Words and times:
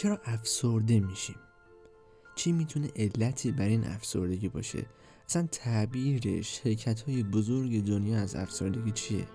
چرا 0.00 0.20
افسرده 0.24 1.00
میشیم؟ 1.00 1.36
چی 2.34 2.52
می‌تونه 2.52 2.90
علتی 2.96 3.52
بر 3.52 3.64
این 3.64 3.84
افسردگی 3.84 4.48
باشه؟ 4.48 4.86
اصلا 5.28 5.48
تعبیر 5.52 6.42
شرکت 6.42 7.00
های 7.00 7.22
بزرگ 7.22 7.84
دنیا 7.84 8.18
از 8.18 8.36
افسردگی 8.36 8.90
چیه؟ 8.90 9.26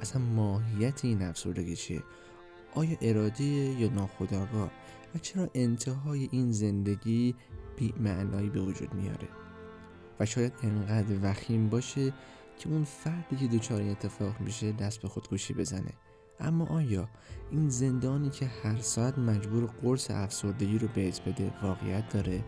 اصلا 0.00 0.22
ماهیت 0.22 1.04
این 1.04 1.22
افسردگی 1.22 1.76
چیه؟ 1.76 2.02
آیا 2.74 2.96
اراده 3.02 3.44
یا 3.44 3.88
ناخودآگاه؟ 3.88 4.70
و 5.14 5.18
چرا 5.18 5.48
انتهای 5.54 6.28
این 6.32 6.52
زندگی 6.52 7.34
بی 7.76 7.94
معنایی 8.00 8.48
به 8.48 8.60
وجود 8.60 8.94
میاره؟ 8.94 9.28
و 10.20 10.26
شاید 10.26 10.52
انقدر 10.62 11.16
وخیم 11.22 11.68
باشه 11.68 12.12
که 12.58 12.68
اون 12.68 12.84
فردی 12.84 13.36
که 13.36 13.56
دچار 13.56 13.80
این 13.80 13.90
اتفاق 13.90 14.40
میشه 14.40 14.72
دست 14.72 15.02
به 15.02 15.08
خودکشی 15.08 15.54
بزنه. 15.54 15.92
اما 16.40 16.66
آیا 16.66 17.08
این 17.50 17.68
زندانی 17.68 18.30
که 18.30 18.46
هر 18.46 18.76
ساعت 18.76 19.18
مجبور 19.18 19.70
قرص 19.82 20.10
افسردگی 20.10 20.78
رو 20.78 20.88
بهت 20.94 21.28
بده 21.28 21.52
واقعیت 21.62 22.12
داره؟ 22.12 22.44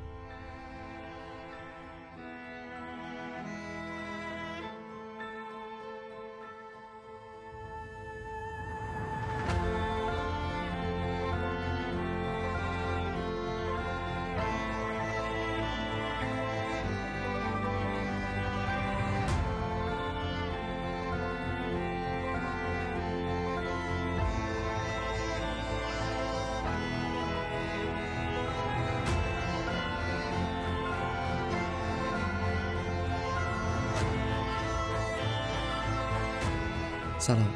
سلام. 37.26 37.54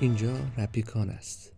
اینجا 0.00 0.36
رپیکان 0.58 1.10
است. 1.10 1.52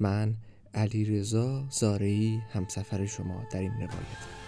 من 0.00 0.34
علی 0.74 1.04
رضا 1.04 1.66
زارعی 1.70 2.42
همسفر 2.52 3.06
شما 3.06 3.44
در 3.52 3.60
این 3.60 3.72
روایت. 3.72 4.45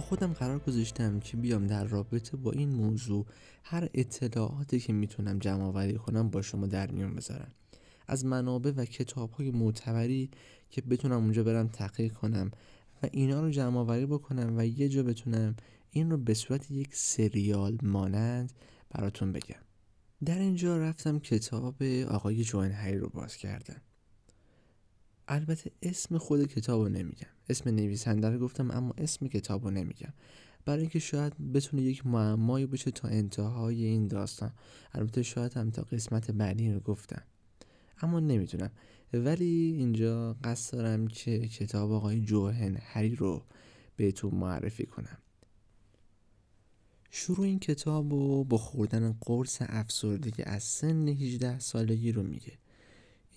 خودم 0.00 0.32
قرار 0.32 0.58
گذاشتم 0.58 1.20
که 1.20 1.36
بیام 1.36 1.66
در 1.66 1.84
رابطه 1.84 2.36
با 2.36 2.52
این 2.52 2.68
موضوع 2.68 3.26
هر 3.64 3.88
اطلاعاتی 3.94 4.80
که 4.80 4.92
می‌تونم 4.92 5.38
جمع 5.38 5.62
آوری 5.62 5.94
کنم 5.94 6.30
با 6.30 6.42
شما 6.42 6.66
در 6.66 6.90
میون 6.90 7.14
بذارم. 7.14 7.50
از 8.06 8.24
منابع 8.24 8.70
و 8.76 8.84
کتاب 8.84 9.30
های 9.30 9.50
معتبری 9.50 10.30
که 10.70 10.80
بتونم 10.80 11.16
اونجا 11.16 11.42
برم 11.42 11.68
تحقیق 11.68 12.12
کنم 12.12 12.50
و 13.02 13.08
اینا 13.12 13.40
رو 13.40 13.50
جمع 13.50 13.78
آوری 13.78 14.06
بکنم 14.06 14.54
و 14.56 14.66
یه 14.66 14.88
جا 14.88 15.02
بتونم 15.02 15.56
این 15.90 16.10
رو 16.10 16.16
به 16.16 16.34
صورت 16.34 16.70
یک 16.70 16.94
سریال 16.94 17.78
مانند 17.82 18.52
براتون 18.90 19.32
بگم. 19.32 19.62
در 20.24 20.38
اینجا 20.38 20.78
رفتم 20.78 21.18
کتاب 21.18 21.82
آقای 22.08 22.44
جوان 22.44 22.70
هری 22.70 22.98
رو 22.98 23.08
باز 23.08 23.36
کردم. 23.36 23.80
البته 25.28 25.70
اسم 25.82 26.18
خود 26.18 26.46
کتاب 26.46 26.82
رو 26.82 26.88
نمیگم. 26.88 27.28
اسم 27.48 27.70
نویسنده 27.70 28.30
رو 28.30 28.38
گفتم 28.38 28.70
اما 28.70 28.94
اسم 28.98 29.28
کتاب 29.28 29.64
رو 29.64 29.70
نمیگم. 29.70 30.12
برای 30.64 30.80
اینکه 30.80 30.98
شاید 30.98 31.52
بتونه 31.52 31.82
یک 31.82 32.06
معمایی 32.06 32.66
باشه 32.66 32.90
تا 32.90 33.08
انتهای 33.08 33.84
این 33.84 34.08
داستان. 34.08 34.52
البته 34.92 35.22
شاید 35.22 35.52
هم 35.52 35.70
تا 35.70 35.82
قسمت 35.82 36.30
بعدی 36.30 36.72
رو 36.72 36.80
گفتم. 36.80 37.22
اما 38.02 38.20
نمی‌تونم 38.20 38.70
ولی 39.12 39.74
اینجا 39.78 40.36
قصد 40.44 40.72
دارم 40.72 41.08
که 41.08 41.48
کتاب 41.48 41.92
آقای 41.92 42.20
جوهن 42.20 42.76
هری 42.80 43.16
رو 43.16 43.42
بهتون 43.96 44.34
معرفی 44.34 44.86
کنم. 44.86 45.18
شروع 47.10 47.40
این 47.46 47.58
کتاب 47.58 48.12
رو 48.12 48.44
با 48.44 48.58
خوردن 48.58 49.16
قرص 49.20 49.58
افسردگی 49.60 50.42
از 50.42 50.62
سن 50.62 51.08
18 51.08 51.58
سالگی 51.58 52.12
رو 52.12 52.22
میگه. 52.22 52.52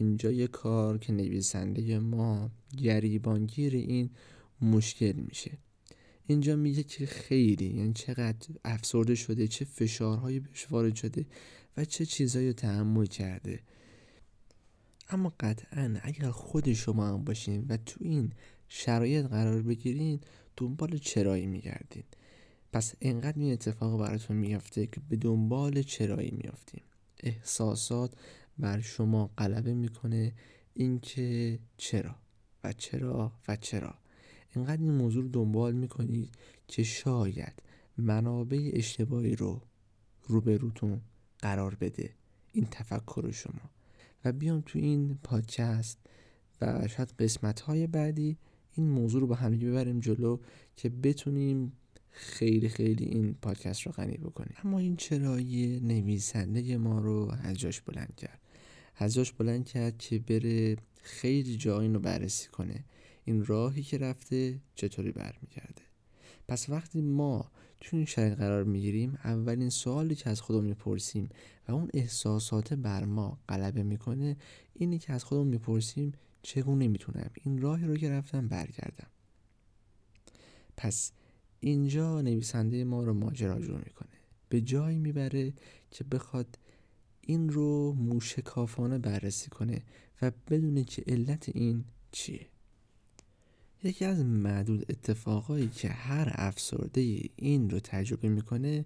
اینجا 0.02 0.32
یه 0.32 0.48
کار 0.48 0.98
که 0.98 1.14
نویسنده 1.14 2.00
ما 2.00 2.52
گریبانگیر 2.78 3.74
این 3.74 4.10
مشکل 4.62 5.12
میشه. 5.12 5.52
اینجا 6.28 6.56
میگه 6.56 6.84
که 6.84 7.06
خیلی 7.06 7.66
یعنی 7.66 7.94
چقدر 7.94 8.48
افسرده 8.66 9.16
شده 9.16 9.48
چه 9.48 9.66
فشارهایی 9.66 10.40
بهش 10.40 10.68
وارد 10.72 10.96
شده 10.96 11.26
و 11.78 11.86
چه 11.86 12.06
چیزهایی 12.06 12.48
رو 12.48 12.54
تحمل 12.54 13.06
کرده. 13.06 13.60
اما 15.10 15.34
قطعا 15.40 15.98
اگر 16.02 16.32
خود 16.32 16.74
شما 16.74 17.08
هم 17.08 17.24
باشین 17.24 17.66
و 17.70 17.78
تو 17.78 17.98
این 18.00 18.32
شرایط 18.68 19.26
قرار 19.26 19.62
بگیرین 19.62 20.20
دنبال 20.58 20.98
چرایی 20.98 21.46
میگردین. 21.46 22.04
پس 22.74 22.94
انقدر 23.02 23.40
این 23.40 23.54
اتفاق 23.54 24.00
براتون 24.00 24.38
میافته 24.38 24.88
که 24.88 25.02
به 25.10 25.16
دنبال 25.16 25.82
چرایی 25.82 26.32
میافتیم. 26.32 26.84
احساسات 27.24 28.12
بر 28.60 28.80
شما 28.80 29.30
غلبه 29.38 29.74
می‌کنه. 29.74 30.34
اینکه 30.74 31.60
چرا 31.78 32.16
و 32.64 32.74
چرا 32.74 33.32
و 33.48 33.56
چرا؟ 33.56 33.96
اینقدر 34.56 34.82
این 34.82 34.92
موضوع 34.92 35.24
رو 35.24 35.30
دنبال 35.30 35.74
می‌کنید 35.74 36.30
که 36.68 36.84
شاید 36.84 37.54
منابع 37.98 38.72
اشتباهی 38.74 39.36
رو 39.36 39.62
روبروتون 40.28 41.02
قرار 41.40 41.76
بده. 41.76 42.10
این 42.52 42.68
تفکر 42.72 43.32
شما. 43.32 43.72
و 44.26 44.32
بیام 44.32 44.64
تو 44.66 44.80
این 44.80 45.20
پادکست 45.24 45.98
و 46.62 46.88
شاید 46.88 47.14
قسمت 47.20 47.60
های 47.60 47.88
بعدی 47.88 48.38
این 48.74 48.90
موضوع 48.90 49.22
رو 49.22 49.28
با 49.28 49.36
همدیگه 49.36 49.70
ببریم 49.70 50.00
جلو 50.00 50.38
که 50.76 50.90
بتونیم 50.90 51.74
خیلی 52.12 52.70
خیلی 52.70 53.06
این 53.06 53.34
پادکست 53.34 53.82
رو 53.82 53.92
غنی 53.92 54.18
بکنیم. 54.18 54.54
اما 54.64 54.80
این 54.80 54.96
چرایی 54.96 55.80
نویسنده 55.80 56.78
ما 56.78 57.00
رو 57.00 57.36
از 57.44 57.58
جاش 57.58 57.82
بلند 57.82 58.16
کرد. 58.18 58.40
از 58.96 59.14
جاش 59.14 59.32
بلند 59.32 59.66
کرد 59.66 59.98
که 59.98 60.20
بره 60.20 60.78
خیلی 61.02 61.58
جا 61.58 61.86
رو 61.86 62.00
بررسی 62.00 62.50
کنه. 62.50 62.84
این 63.26 63.46
راهی 63.46 63.84
که 63.84 63.98
رفته 63.98 64.60
چطوری 64.76 65.12
برمیگرده. 65.12 65.82
پس 66.48 66.70
وقتی 66.70 67.02
ما 67.02 67.52
تو 67.80 67.98
این 67.98 68.06
شرایط 68.06 68.38
قرار 68.38 68.64
می‌گیریم 68.64 69.18
اولین 69.24 69.70
سوالی 69.70 70.16
که 70.16 70.30
از 70.30 70.42
خودمون 70.42 70.66
می‌پرسیم 70.66 71.30
و 71.68 71.72
اون 71.72 71.90
احساسات 71.94 72.74
بر 72.74 73.06
ما 73.06 73.40
غلبه 73.50 73.84
می‌کنه 73.84 74.38
اینی 74.74 75.00
که 75.00 75.14
از 75.14 75.24
خودمون 75.24 75.48
می‌پرسیم 75.48 76.12
چگونه 76.42 76.88
می‌تونم 76.88 77.30
این 77.44 77.62
راهی 77.62 77.86
رو 77.86 77.98
که 77.98 78.10
رفتم 78.10 78.48
برگردم. 78.48 79.08
پس 80.78 81.12
اینجا 81.60 82.22
نویسنده 82.22 82.84
ما 82.84 83.04
رو 83.04 83.14
ماجراجو 83.14 83.78
می‌کنه. 83.78 84.10
به 84.50 84.62
جایی 84.62 84.98
می‌بره 84.98 85.54
که 85.92 86.04
بخواد 86.04 86.60
این 87.22 87.50
رو 87.50 87.94
موشکافانه 87.94 88.98
بررسی 88.98 89.50
کنه 89.50 89.82
و 90.22 90.32
بدونه 90.50 90.84
که 90.84 91.04
علت 91.08 91.50
این 91.54 91.86
چیه. 92.12 92.48
یکی 93.84 94.06
از 94.06 94.26
معدود 94.26 94.86
اتفاقایی 94.90 95.68
که 95.68 95.90
هر 95.90 96.32
افسرده 96.36 97.22
این 97.36 97.70
رو 97.70 97.80
تجربه 97.80 98.30
می‌کنه 98.30 98.86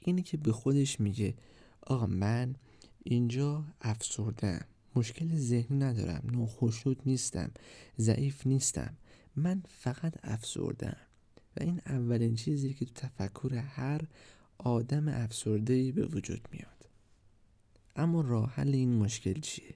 اینه 0.00 0.22
که 0.22 0.36
به 0.36 0.52
خودش 0.52 1.00
میگه 1.00 1.34
آقا 1.82 2.06
من 2.06 2.54
اینجا 3.02 3.64
افسردم 3.80 4.60
مشکل 4.96 5.36
ذهنی 5.36 5.78
ندارم 5.78 6.22
ناخوشنود 6.32 7.02
نیستم 7.06 7.50
ضعیف 7.98 8.46
نیستم 8.46 8.96
من 9.36 9.62
فقط 9.68 10.14
افسردم 10.22 10.96
و 11.56 11.62
این 11.62 11.80
اولین 11.86 12.34
چیزی 12.34 12.74
که 12.74 12.84
تو 12.84 12.92
تفکر 12.94 13.54
هر 13.54 14.00
آدم 14.58 15.08
افسرده 15.08 15.92
به 15.92 16.06
وجود 16.06 16.48
میاد. 16.52 16.75
اما 17.96 18.20
راه 18.20 18.50
حل 18.50 18.74
این 18.74 18.98
مشکل 18.98 19.40
چیه؟ 19.40 19.74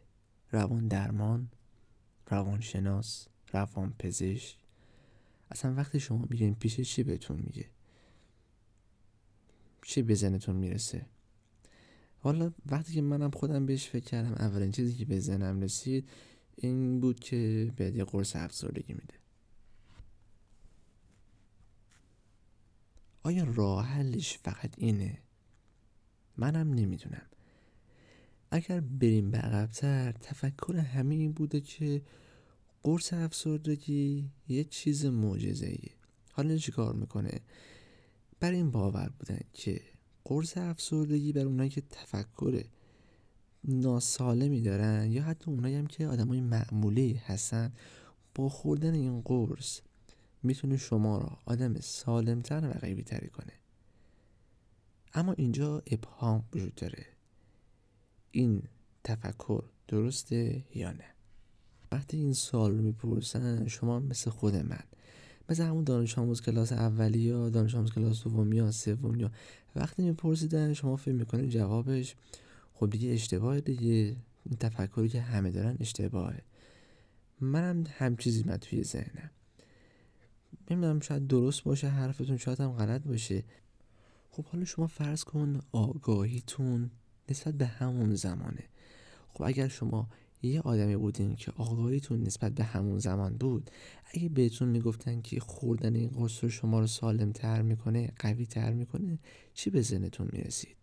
روان 0.51 0.89
درمان 0.89 1.49
روانشناس 2.27 3.29
روان 3.53 3.95
پزشک؟ 3.99 4.57
اصلا 5.51 5.75
وقتی 5.75 6.01
شما 6.01 6.27
میرین 6.31 6.55
پیش 6.55 6.81
چی 6.81 7.03
بهتون 7.03 7.37
میگه؟ 7.37 7.67
چی 9.83 10.03
به 10.03 10.15
ذهنتون 10.15 10.57
می‌رسه؟ 10.57 11.07
حالا 12.19 12.53
وقتی 12.67 12.93
که 12.93 13.03
منم 13.03 13.31
خودم 13.31 13.67
بهش 13.67 13.89
فکر 13.89 14.05
کردم 14.05 14.33
اولین 14.33 14.73
چیزی 14.73 14.95
که 14.95 15.05
به 15.05 15.21
ذهنم 15.21 15.61
رسید 15.61 16.09
این 16.57 17.01
بود 17.01 17.21
که 17.21 17.73
بهت 17.77 17.95
یه 17.95 18.05
قرص 18.05 18.37
افسردگی 18.37 18.93
میده. 18.93 19.15
آیا 23.23 23.45
راه 23.45 23.87
حلش 23.87 24.39
فقط 24.39 24.75
اینه؟ 24.77 25.19
منم 26.37 26.75
نمی‌دونم. 26.75 27.30
اگر 28.51 28.81
بریم 28.81 29.31
به 29.31 29.39
عقبتر 29.39 30.13
تفکر 30.13 30.77
همه 30.77 31.15
این 31.15 31.33
بوده 31.33 31.61
که 31.61 32.03
قرص 32.83 33.13
افسردگی 33.13 34.31
یه 34.49 34.65
چیز 34.65 35.07
معجزه 35.07 35.79
حالا 36.33 36.57
چیکار 36.57 36.95
می‌کنه؟ 36.95 37.41
بر 38.41 38.51
این 38.51 38.71
باور 38.71 39.11
بودن 39.19 39.41
که 39.53 39.81
قرص 40.25 40.57
افسردگی 40.57 41.33
بر 41.33 41.45
اونایی 41.45 41.71
که 41.71 41.81
تفکر 41.81 42.65
ناسالمی 43.65 44.61
دارن 44.61 45.13
یا 45.13 45.23
حتی 45.23 45.51
اونایی 45.51 45.75
هم 45.75 45.87
که 45.87 46.07
آدمای 46.07 46.41
معمولی 46.41 47.13
هستن 47.13 47.73
با 48.35 48.49
خوردن 48.49 48.95
این 48.95 49.21
قرص 49.21 49.81
می‌تونه 50.43 50.77
شما 50.77 51.19
را 51.19 51.39
آدم 51.45 51.81
سالمتر 51.81 52.69
و 52.69 53.03
تری 53.03 53.29
کنه. 53.29 53.53
اما 55.15 55.33
اینجا 55.33 55.83
ابهام 55.87 56.45
وجود 56.53 56.75
داره. 56.75 57.07
این 58.31 58.63
تفکر 59.05 59.65
درسته 59.89 60.65
یا 60.75 60.93
نه؟ 60.93 61.05
وقتی 61.93 62.17
این 62.17 62.33
سوال 62.33 62.73
رو 62.73 62.83
می‌پرسن 62.83 63.67
شما 63.67 64.01
مثل 64.01 64.31
خود 64.31 64.57
من 64.57 64.85
مثل 65.49 65.63
همون 65.63 65.85
دانش 65.85 66.19
آموز 66.19 66.43
کلاس 66.43 66.73
اولی 66.73 67.19
یا 67.19 67.49
دانش 67.49 67.75
آموز 67.75 67.93
کلاس 67.93 68.25
دومی 68.25 68.57
یا 68.57 68.71
سوم 68.71 69.21
یا 69.21 69.31
وقتی 69.77 70.03
میپرسیدن 70.03 70.73
شما 70.73 70.97
فکر 70.97 71.15
می‌کنید 71.15 71.51
جوابش 71.51 72.17
خب 72.75 72.91
دیگه 72.91 73.09
اشتباه 73.09 73.61
دیگه. 73.61 74.17
این 74.45 74.57
تفکری 74.61 75.09
که 75.09 75.21
همه 75.21 75.51
دارن 75.51 75.77
اشتباهه. 75.81 76.43
منم 77.41 77.85
هم 77.89 78.17
چیزی 78.17 78.45
من 78.47 78.57
توی 78.57 78.85
ذهنم. 78.85 79.31
نمی‌دونم 80.71 81.01
شاید 81.01 81.27
درست 81.27 81.65
باشه 81.65 81.89
حرفتون 81.89 82.37
شاید 82.37 82.61
هم 82.61 82.73
غلط 82.73 83.03
باشه. 83.03 83.45
خب 84.31 84.45
حالا 84.45 84.65
شما 84.65 84.87
فرض 84.87 85.25
کن 85.25 85.61
آگاهیتون 85.73 86.91
نسبت 87.31 87.55
به 87.55 87.67
همون 87.67 88.15
زمانه. 88.15 88.65
خب 89.35 89.43
اگر 89.43 89.69
شما 89.69 90.09
یه 90.43 90.61
آدمی 90.61 90.97
بودین 90.97 91.37
که 91.37 91.53
آگاهیتون 91.57 92.23
نسبت 92.23 92.53
به 92.53 92.65
همون 92.65 92.99
زمان 92.99 93.37
بود 93.37 93.71
اگه 94.15 94.29
بهتون 94.29 94.69
می‌گفتن 94.69 95.21
که 95.21 95.41
خوردن 95.41 95.95
این 95.95 96.09
قرص 96.09 96.45
شما 96.45 96.81
رو 96.81 96.87
سالم 96.87 97.33
تر 97.33 97.63
می‌کنه 97.63 98.13
قوی 98.19 98.47
تر 98.47 98.73
می‌کنه 98.73 99.19
چی 99.55 99.71
به 99.71 99.83
ذهنتون 99.83 100.29
می‌رسید؟ 100.33 100.77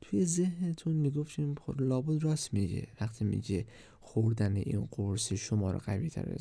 توی 0.00 0.24
ذهنتون 0.24 0.92
می‌گفتیم 0.92 1.54
خب 1.54 1.80
لابد 1.80 2.24
راست 2.24 2.54
میگه. 2.54 2.88
وقتی 3.00 3.24
میگه 3.24 3.66
خوردن 4.00 4.56
این 4.56 4.88
قرص 4.90 5.32
شما 5.32 5.70
رو 5.70 5.78
قوی 5.78 6.10
تر 6.10 6.36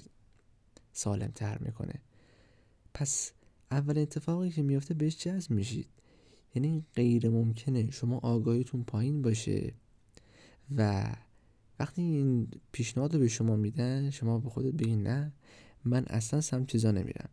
سالم 0.94 1.32
تر 1.36 1.58
می‌کنه. 1.58 1.94
پس 2.94 3.32
اول 3.72 3.98
اتفاقی 3.98 4.50
که 4.50 4.62
میافته 4.62 4.94
بهش 4.94 5.18
جذب 5.18 5.52
میشید. 5.52 5.88
یعنی 6.56 6.86
غیر 6.96 7.30
ممکنه 7.30 7.92
شما 7.92 8.18
آگاهیتون 8.18 8.84
پایین 8.84 9.22
باشه. 9.22 9.74
و 10.76 11.12
وقتی 11.80 12.02
این 12.02 12.48
پیشنهاد 12.72 13.14
رو 13.14 13.20
به 13.20 13.28
شما 13.28 13.56
میدن 13.56 14.10
شما 14.10 14.40
به 14.40 14.50
خودت 14.50 14.74
بگین 14.74 15.04
نه 15.04 15.32
من 15.86 16.06
اصلا 16.08 16.42
سمت 16.42 16.68
چیزا 16.68 16.92
نمیرم. 16.92 17.30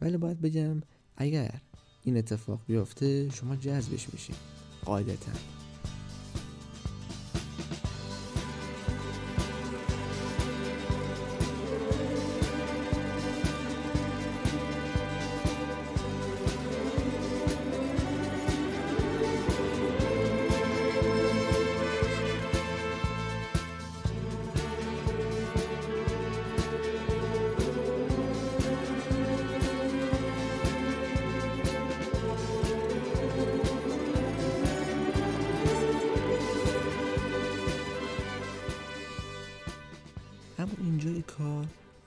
ولی 0.00 0.16
باید 0.16 0.40
بگم 0.40 0.80
اگر 1.16 1.60
این 2.04 2.16
اتفاق 2.16 2.60
بیفته 2.66 3.30
شما 3.30 3.56
جذبش 3.56 4.12
میشید 4.12 4.36
قاعدتا. 4.84 5.61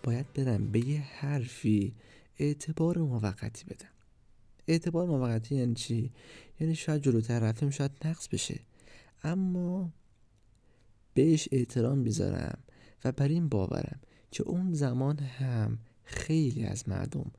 باید 0.05 0.33
برم 0.33 0.71
به 0.71 0.87
یه 0.87 0.99
حرفی 0.99 1.93
اعتبار 2.39 2.97
موقتی 2.97 3.65
بدم 3.65 3.89
اعتبار 4.67 5.07
موقتی 5.07 5.55
یعنی 5.55 5.73
چی؟ 5.73 6.11
یعنی 6.59 6.75
شاید 6.75 7.01
جلوتر 7.01 7.39
رفتم 7.39 7.69
شاید 7.69 7.91
نقص 8.05 8.27
بشه 8.27 8.59
اما 9.23 9.93
بهش 11.13 11.49
احترام 11.51 12.03
بیذارم 12.03 12.57
و 13.05 13.11
بر 13.11 13.27
این 13.27 13.49
باورم 13.49 13.99
که 14.31 14.43
اون 14.43 14.73
زمان 14.73 15.19
هم 15.19 15.79
خیلی 16.03 16.65
از 16.65 16.89
مردم 16.89 17.31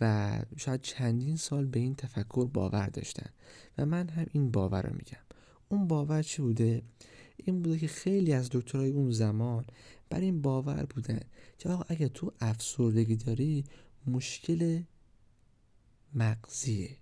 و 0.00 0.38
شاید 0.56 0.80
چندین 0.80 1.36
سال 1.36 1.66
به 1.66 1.80
این 1.80 1.94
تفکر 1.94 2.46
باور 2.46 2.86
داشتن 2.86 3.30
و 3.78 3.86
من 3.86 4.08
هم 4.08 4.26
این 4.32 4.50
باور 4.50 4.82
رو 4.82 4.92
میگم 4.92 5.24
اون 5.68 5.88
باور 5.88 6.22
چی 6.22 6.42
بوده؟ 6.42 6.82
این 7.36 7.62
بوده 7.62 7.78
که 7.78 7.88
خیلی 7.88 8.32
از 8.32 8.48
دکترهای 8.52 8.90
اون 8.90 9.10
زمان 9.10 9.64
بر 10.10 10.20
این 10.20 10.42
باور 10.42 10.86
بودن 10.94 11.20
که 11.58 11.68
آقا 11.68 11.84
اگر 11.88 12.08
تو 12.08 12.32
افسردگی 12.40 13.16
داری 13.16 13.64
مشکل 14.06 14.82
مغزیه. 16.14 16.96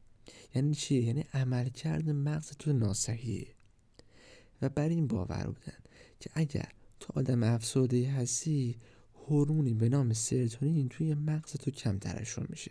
یعنی 0.55 0.75
چیه؟ 0.75 1.03
یعنی 1.03 1.25
عملکرد 1.35 2.11
مغز 2.11 2.51
تو 2.51 2.73
ناسحیه. 2.73 3.47
و 4.63 4.69
بر 4.69 4.89
این 4.89 5.07
باور 5.07 5.47
بودن 5.47 5.79
که 6.21 6.31
اگر 6.35 6.69
تو 7.01 7.13
آدم 7.17 7.43
افسرده 7.43 8.11
هستی 8.11 8.77
هورمونی 9.29 9.75
به 9.75 9.89
نام 9.89 10.13
سرتونین 10.13 10.89
توی 10.89 11.15
مغز 11.15 11.53
تو 11.53 11.71
کم 11.71 11.99
ترشون 11.99 12.47
میشه. 12.49 12.71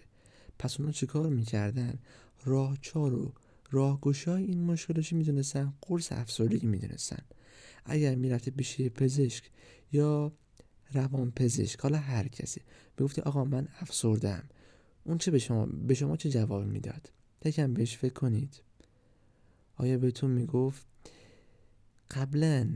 پس 0.59 0.79
اونا 0.79 0.91
چیکار 0.91 1.29
می‌کردن؟ 1.29 1.99
راهچار 2.45 3.13
و 3.13 3.33
راهگشای 3.71 4.43
این 4.43 4.63
مشکلش 4.63 5.13
می‌دونستن؟ 5.13 5.73
قرص 5.81 6.11
افسردگی 6.11 6.67
می‌دونستن. 6.67 7.23
اگر 7.85 8.15
می‌رفته 8.15 8.51
پیش 8.51 8.81
پزشک 8.81 9.43
یا 9.91 10.33
روان 10.93 11.31
پزشک 11.31 11.79
حالا 11.79 11.97
هر 11.97 12.27
کسی. 12.27 12.61
بگفتی 12.97 13.21
آقا 13.21 13.43
من 13.43 13.67
افسردم 13.79 14.43
اون 15.03 15.17
چه 15.17 15.31
به 15.31 15.39
شما 15.39 15.65
به 15.65 15.93
شما 15.93 16.17
چه 16.17 16.29
جواب 16.29 16.63
می‌داد؟ 16.63 17.11
یکم 17.45 17.73
بهش 17.73 17.97
فکر 17.97 18.13
کنید. 18.13 18.61
آیا 19.75 19.97
بهتون 19.97 20.31
می‌گفت 20.31 20.85
قبلا 22.11 22.69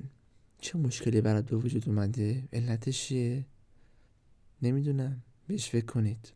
چه 0.60 0.78
مشکلی 0.78 1.22
برات 1.22 1.46
به 1.50 1.58
وجود 1.58 1.90
اومده؟ 1.90 2.48
علتش 2.54 3.08
چیه؟ 3.08 3.46
نمی‌دونم. 4.62 5.24
بهش 5.48 5.70
فکر 5.70 5.86
کنید. 5.86 6.34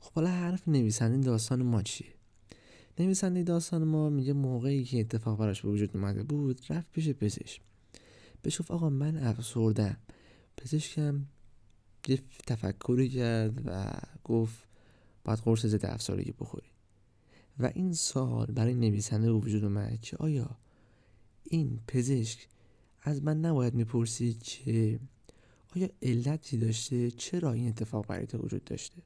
خب 0.00 0.12
حالا 0.14 0.30
حرف 0.30 0.68
نویسنده 0.68 1.26
داستان 1.26 1.62
ما 1.62 1.82
چیه؟ 1.82 2.14
نویسنده 2.98 3.42
داستان 3.42 3.84
ما 3.84 4.10
میگه 4.10 4.32
موقعی 4.32 4.84
که 4.84 5.00
اتفاق 5.00 5.38
براش 5.38 5.62
به 5.62 5.68
وجود 5.68 5.96
اومده 5.96 6.22
بود 6.22 6.60
رفت 6.70 6.92
پیش 6.92 7.08
پزشک. 7.08 7.67
بهش 8.42 8.60
گفت 8.60 8.70
آقا 8.70 8.90
من 8.90 9.16
افسردم 9.16 9.96
پزشکم 10.56 11.26
یه 12.08 12.18
تفکری 12.46 13.08
کرد 13.08 13.62
و 13.66 13.92
گفت 14.24 14.68
باید 15.24 15.38
قرص 15.38 15.66
ضد 15.66 15.86
افسردگی 15.86 16.32
بخوری. 16.32 16.68
و 17.58 17.70
این 17.74 17.92
سال 17.92 18.46
برای 18.46 18.74
نویسنده 18.74 19.32
به 19.32 19.38
وجود 19.38 19.64
اومد 19.64 20.00
که 20.00 20.16
آیا 20.16 20.58
این 21.44 21.80
پزشک 21.86 22.48
از 23.02 23.22
من 23.22 23.40
نباید 23.40 23.74
می‌پرسید 23.74 24.42
که 24.42 25.00
آیا 25.76 25.88
علتی 26.02 26.56
داشته؟ 26.58 27.10
چرا 27.10 27.52
این 27.52 27.68
اتفاق 27.68 28.06
برای 28.06 28.26
تو 28.26 28.38
وجود 28.38 28.64
داشته؟ 28.64 29.02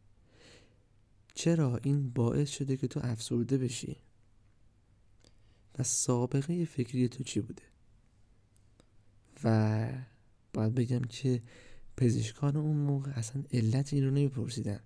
چرا 1.34 1.76
این 1.76 2.10
باعث 2.10 2.50
شده 2.50 2.76
که 2.76 2.88
تو 2.88 3.00
افسرده 3.02 3.58
بشی؟ 3.58 3.96
و 5.78 5.82
سابقه 5.82 6.64
فکری 6.64 7.08
تو 7.08 7.24
چی 7.24 7.40
بوده؟ 7.40 7.62
و 9.44 9.88
باید 10.54 10.74
بگم 10.74 11.00
که 11.00 11.42
پزشکان 11.96 12.56
اون 12.56 12.76
موقع 12.76 13.10
اصلا 13.10 13.42
علت 13.52 13.94
این 13.94 14.04
رو 14.04 14.10
نمیپرسیدن 14.10 14.80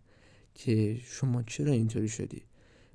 که 0.54 1.00
شما 1.04 1.42
چرا 1.42 1.72
اینطوری 1.72 2.08
شدی. 2.08 2.42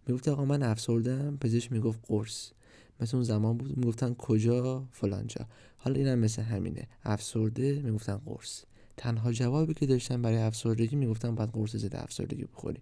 می‌گفت 0.07 0.27
آقا 0.27 0.45
من 0.45 0.63
افسردم 0.63 1.37
پزشک 1.37 1.71
می‌گفت 1.71 1.99
قرص. 2.03 2.51
مثل 2.99 3.17
اون 3.17 3.23
زمان 3.23 3.57
بود 3.57 3.77
می‌گفتن 3.77 4.13
کجا؟ 4.13 4.87
فلانجا. 4.91 5.47
حالا 5.77 5.95
اینم 5.95 6.19
مثل 6.19 6.41
همینه. 6.41 6.87
افسرده 7.03 7.81
می‌گفتن 7.81 8.15
قرص. 8.15 8.63
تنها 8.97 9.31
جوابی 9.31 9.73
که 9.73 9.85
داشتن 9.85 10.21
برای 10.21 10.37
افسردگی 10.37 10.95
می‌گفتن 10.95 11.35
باید 11.35 11.49
قرص 11.49 11.75
ضد 11.75 11.95
افسردگی 11.95 12.43
بخوری. 12.43 12.81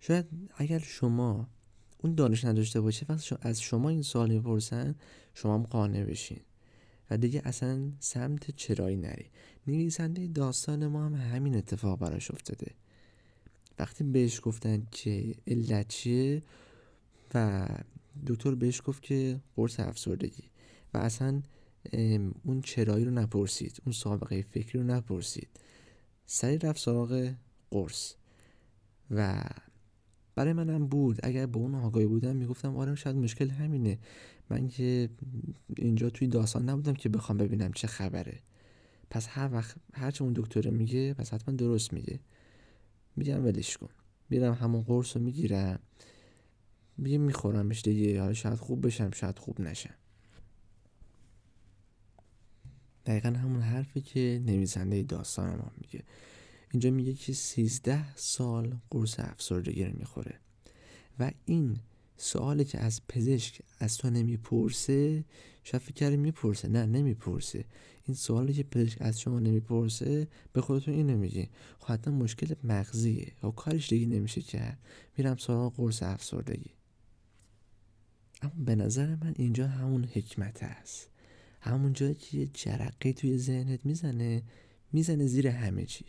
شاید 0.00 0.26
اگر 0.56 0.78
شما 0.78 1.48
اون 1.98 2.14
دانش 2.14 2.44
نداشته 2.44 2.80
باشه 2.80 3.06
وقتی 3.08 3.36
از 3.40 3.60
شما 3.60 3.88
این 3.88 4.02
سوال 4.02 4.30
می‌پرسن 4.30 4.94
شما 5.34 5.54
هم 5.54 5.62
قانع 5.62 6.04
بشین. 6.04 6.40
و 7.10 7.16
دیگه 7.16 7.42
اصلا 7.44 7.92
سمت 8.00 8.50
چرایی 8.50 8.96
نری. 8.96 9.30
نویسنده 9.66 10.26
داستان 10.26 10.86
ما 10.86 11.06
هم 11.06 11.14
همین 11.14 11.56
اتفاق 11.56 11.98
براش 11.98 12.30
افتاده. 12.30 12.74
وقتی 13.78 14.04
بهش 14.04 14.40
گفتن 14.42 14.86
که 14.90 15.34
علت 15.46 15.88
چیه 15.88 16.42
و 17.34 17.68
دکتر 18.26 18.54
بهش 18.54 18.82
گفت 18.84 19.02
که 19.02 19.40
قرص 19.56 19.80
افسردگی 19.80 20.44
و 20.94 20.98
اصلا 20.98 21.42
اون 22.44 22.60
چرایی 22.60 23.04
رو 23.04 23.10
نپرسید 23.10 23.82
اون 23.84 23.92
سابقه 23.92 24.42
فکری 24.42 24.78
رو 24.78 24.84
نپرسید. 24.86 25.48
سری 26.26 26.58
رفت 26.58 26.80
سراغ 26.80 27.32
قرص 27.70 28.14
و 29.10 29.44
برای 30.34 30.52
منم 30.52 30.86
بود. 30.86 31.20
اگر 31.22 31.46
به 31.46 31.58
اون 31.58 31.74
آگاهی 31.74 32.06
بودم 32.06 32.36
می‌گفتم 32.36 32.76
آره 32.76 32.94
شاید 32.94 33.16
مشکل 33.16 33.50
همینه. 33.50 33.98
من 34.50 34.68
که 34.68 35.10
اینجا 35.76 36.10
توی 36.10 36.28
داستان 36.28 36.68
نبودم 36.68 36.94
که 36.94 37.08
بخوام 37.08 37.38
ببینم 37.38 37.72
چه 37.72 37.86
خبره. 37.86 38.40
پس 39.10 39.26
هر 39.28 39.52
وقت 39.52 39.76
هرچه 39.92 40.24
اون 40.24 40.32
دکتر 40.36 40.70
میگه 40.70 41.14
پس 41.14 41.34
حتما 41.34 41.54
درست 41.54 41.92
میگه. 41.92 42.20
میگم 43.16 43.44
ولش 43.44 43.76
کن. 43.76 43.88
میرم 44.30 44.54
همون 44.54 44.82
قرص 44.82 45.16
رو 45.16 45.22
می‌گیرم. 45.22 45.78
میگه 46.96 47.18
میخورمش 47.18 47.82
دیگه. 47.82 48.20
حالا 48.20 48.32
شاید 48.32 48.58
خوب 48.58 48.86
بشم 48.86 49.10
شاید 49.10 49.38
خوب 49.38 49.60
نشم. 49.60 49.94
دقیقا 53.06 53.28
همون 53.28 53.60
حرفی 53.60 54.00
که 54.00 54.42
نویسنده 54.46 55.02
داستان 55.02 55.56
ما 55.56 55.72
میگه. 55.80 56.04
اینجا 56.70 56.90
میگه 56.90 57.14
که 57.14 57.32
سیزده 57.32 58.16
سال 58.16 58.76
قرص 58.90 59.20
افسردگی 59.20 59.84
رو 59.84 59.98
می‌خوره. 59.98 60.34
و 61.18 61.30
این 61.44 61.76
سوالی 62.22 62.64
که 62.64 62.78
از 62.78 63.00
پزشک 63.08 63.62
از 63.78 63.96
تو 63.96 64.10
نمی‌پرسه 64.10 65.24
شاید 65.64 65.82
فکر 65.82 66.16
می‌پرسه. 66.16 66.68
نه 66.68 66.86
نمی‌پرسه. 66.86 67.64
این 68.04 68.14
سوالی 68.14 68.52
که 68.52 68.62
پزشک 68.62 68.96
از 69.00 69.20
شما 69.20 69.38
نمی‌پرسه 69.38 70.28
به 70.52 70.60
خودتون 70.60 70.94
اینو 70.94 71.16
میگی 71.16 71.48
خب 71.78 72.08
مشکل 72.08 72.54
مغزیه. 72.64 73.32
و 73.42 73.50
کارش 73.50 73.88
دیگه 73.88 74.06
نمیشه 74.06 74.40
کرد. 74.40 74.78
میرم 75.16 75.36
سراغ 75.36 75.74
قرص 75.76 76.02
افسردگی. 76.02 76.70
اما 78.42 78.52
به 78.64 78.74
نظر 78.74 79.14
من 79.14 79.34
اینجا 79.36 79.66
همون 79.66 80.04
حکمت 80.04 80.62
است 80.62 81.08
همون 81.60 81.92
جایی 81.92 82.14
که 82.14 82.38
یه 82.38 82.46
جرقه 82.46 83.12
توی 83.12 83.38
ذهنت 83.38 83.86
می‌زنه 83.86 84.42
می‌زنه 84.92 85.26
زیر 85.26 85.46
همه 85.46 85.84
چی. 85.84 86.04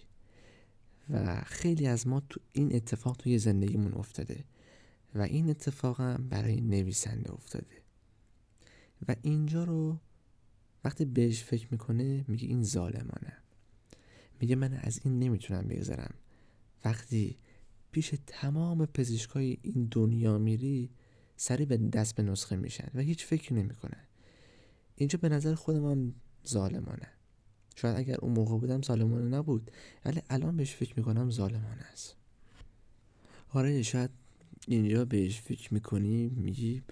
و 1.10 1.42
خیلی 1.46 1.88
از 1.88 2.08
ما 2.08 2.20
تو 2.30 2.40
این 2.52 2.76
اتفاق 2.76 3.18
توی 3.18 3.38
زندگیمون 3.38 3.94
افتاده. 3.94 4.44
و 5.16 5.22
این 5.22 5.50
اتفاقم 5.50 6.28
برای 6.30 6.62
نویسنده 6.62 7.34
افتاده. 7.34 7.82
و 9.08 9.16
اینجا 9.22 9.64
رو 9.64 10.00
وقتی 10.84 11.06
بهش 11.06 11.44
فکر 11.44 11.68
می‌کنه 11.72 12.26
میگه 12.28 12.48
این 12.48 12.64
ظالمانه. 12.64 13.38
میگه 14.40 14.56
من 14.56 14.74
از 14.74 15.02
این 15.04 15.20
نمی‌تونم 15.20 15.68
بگذرم. 15.68 16.14
وقتی 16.86 17.38
پیش 17.92 18.14
تمام 18.28 18.86
پزشکای 18.86 19.58
این 19.62 19.88
دنیا 19.92 20.38
میری 20.38 20.90
سری 21.36 21.66
به 21.66 21.78
دست 21.78 22.16
به 22.16 22.24
نسخه 22.24 22.56
میشن 22.56 22.88
و 22.94 23.00
هیچ 23.00 23.26
فکری 23.26 23.56
نمی‌کنن. 23.56 24.04
اینجا 24.96 25.20
به 25.22 25.30
نظر 25.30 25.56
خودم 25.56 25.86
هم 25.86 26.14
ظالمانه. 26.48 27.08
شاید 27.76 27.98
اگر 27.98 28.18
اون 28.22 28.34
موقع 28.34 28.58
بودم 28.58 28.82
ظالمانه 28.82 29.38
نبود 29.38 29.72
ولی 30.06 30.22
الان 30.30 30.58
بهش 30.58 30.76
فکر 30.76 30.94
می‌کنم 30.98 31.30
ظالمانه 31.30 31.82
است. 31.82 32.16
آره 33.50 33.82
شاید 33.82 34.10
اینجا 34.68 35.06
بهش 35.06 35.42
فکر 35.42 35.74
می‌کنی 35.74 36.30
میگی 36.30 36.84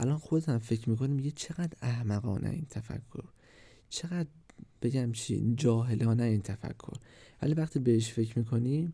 الان 0.00 0.18
خودت 0.18 0.48
هم 0.48 0.58
فکر 0.58 0.90
می‌کنی 0.90 1.14
میگی 1.14 1.30
چقدر 1.30 1.76
احمقانه 1.82 2.50
این 2.50 2.66
تفکر. 2.70 3.24
چقدر 3.88 4.28
بگم 4.82 5.12
چی 5.12 5.54
جاهلانه 5.56 6.22
این 6.22 6.42
تفکر. 6.42 6.96
ولی 7.42 7.54
وقتی 7.54 7.78
بهش 7.78 8.12
فکر 8.12 8.38
می‌کنی 8.38 8.92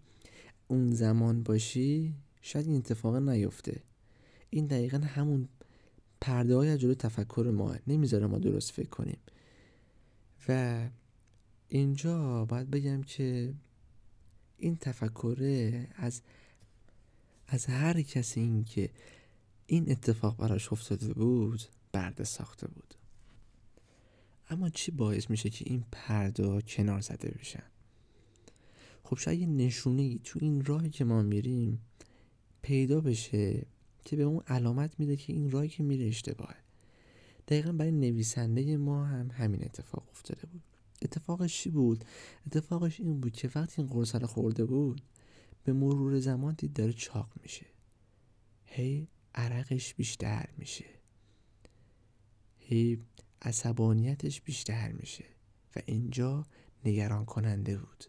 اون 0.68 0.90
زمان 0.90 1.42
باشی 1.42 2.14
شاید 2.42 2.66
این 2.66 2.76
اتفاق 2.76 3.16
نیفته. 3.16 3.82
این 4.50 4.66
دقیقا 4.66 4.98
همون 4.98 5.48
پرده 6.20 6.56
های 6.56 6.78
جلو 6.78 6.94
تفکر 6.94 7.52
ما 7.54 7.76
نمی‌ذاره 7.86 8.26
ما 8.26 8.38
درست 8.38 8.70
فکر 8.70 8.88
کنیم. 8.88 9.18
و 10.48 10.80
اینجا 11.68 12.44
باید 12.44 12.70
بگم 12.70 13.02
که 13.02 13.54
این 14.58 14.76
تفکره 14.76 15.88
از 15.94 16.22
از 17.48 17.66
هر 17.66 18.02
کسی 18.02 18.40
این 18.40 18.64
که 18.64 18.90
این 19.66 19.90
اتفاق 19.90 20.36
براش 20.36 20.72
افتاده 20.72 21.14
بود 21.14 21.62
برده 21.92 22.24
ساخته 22.24 22.68
بود. 22.68 22.94
اما 24.50 24.68
چی 24.68 24.90
باعث 24.90 25.30
میشه 25.30 25.50
که 25.50 25.64
این 25.68 25.84
پرده 25.92 26.62
کنار 26.62 27.00
زده 27.00 27.30
بشن؟ 27.40 27.62
خب 29.04 29.18
شاید 29.18 29.40
یه 29.40 29.46
نشونه 29.46 30.02
ای 30.02 30.20
تو 30.24 30.38
این 30.42 30.64
راهی 30.64 30.90
که 30.90 31.04
ما 31.04 31.22
میریم 31.22 31.80
پیدا 32.62 33.00
بشه 33.00 33.66
که 34.04 34.16
به 34.16 34.22
اون 34.22 34.42
علامت 34.46 35.00
میده 35.00 35.16
که 35.16 35.32
این 35.32 35.50
راهی 35.50 35.68
که 35.68 35.82
میره 35.82 36.06
اشتباهه. 36.06 36.56
دقیقا 37.48 37.72
برای 37.72 37.92
نویسنده 37.92 38.76
ما 38.76 39.04
هم 39.04 39.30
همین 39.30 39.64
اتفاق 39.64 40.08
افتاده 40.10 40.46
بود. 40.46 40.62
اتفاقش 41.02 41.62
چی 41.62 41.70
بود؟ 41.70 42.04
اتفاقش 42.46 43.00
این 43.00 43.20
بود 43.20 43.32
که 43.32 43.50
وقتی 43.54 43.82
این 43.82 43.90
قرصه 43.90 44.26
خورده 44.26 44.64
بود 44.64 45.00
به 45.64 45.72
مرور 45.72 46.18
زمان 46.18 46.54
دید 46.58 46.72
داره 46.72 46.92
چاق 46.92 47.32
میشه. 47.42 47.66
هی 48.64 49.08
عرقش 49.34 49.94
بیشتر 49.94 50.48
میشه. 50.58 50.84
هی 52.58 52.98
عصبانیتش 53.42 54.40
بیشتر 54.40 54.92
میشه 54.92 55.24
و 55.76 55.80
اینجا 55.86 56.46
نگران 56.84 57.24
کننده 57.24 57.78
بود. 57.78 58.04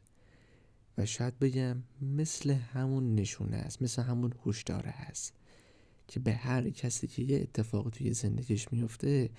و 0.97 1.05
شاید 1.05 1.39
بگم 1.39 1.83
مثل 2.01 2.51
همون 2.51 3.15
نشونه 3.15 3.57
است 3.57 3.81
مثل 3.81 4.01
همون 4.01 4.33
هوشداره 4.45 4.89
هست 4.89 5.33
که 6.07 6.19
به 6.19 6.33
هر 6.33 6.69
کسی 6.69 7.07
که 7.07 7.21
یه 7.21 7.37
اتفاق 7.37 7.89
توی 7.89 8.13
زندگیش 8.13 8.71
میفته 8.71 9.29